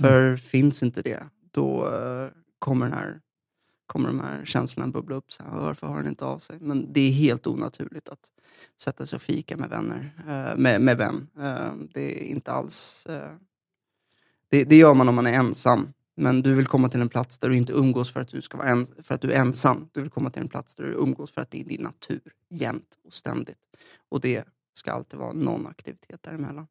[0.01, 3.21] För finns inte det, då eh, kommer den här
[3.87, 5.33] kommer de här känslorna bubbla upp.
[5.33, 6.59] Så här, varför har den inte av sig?
[6.61, 8.33] Men det är helt onaturligt att
[8.81, 10.13] sätta sig och fika med vänner.
[10.57, 11.29] med, med vän.
[11.95, 13.07] Det är inte alls...
[14.49, 15.93] det, det gör man om man är ensam.
[16.15, 18.59] Men du vill komma till en plats där du inte umgås för att du, ska
[18.59, 19.89] vara en, för att du är ensam.
[19.93, 22.33] Du vill komma till en plats där du umgås för att det är din natur.
[22.49, 23.59] Jämt och ständigt.
[24.09, 26.67] Och det ska alltid vara någon aktivitet däremellan.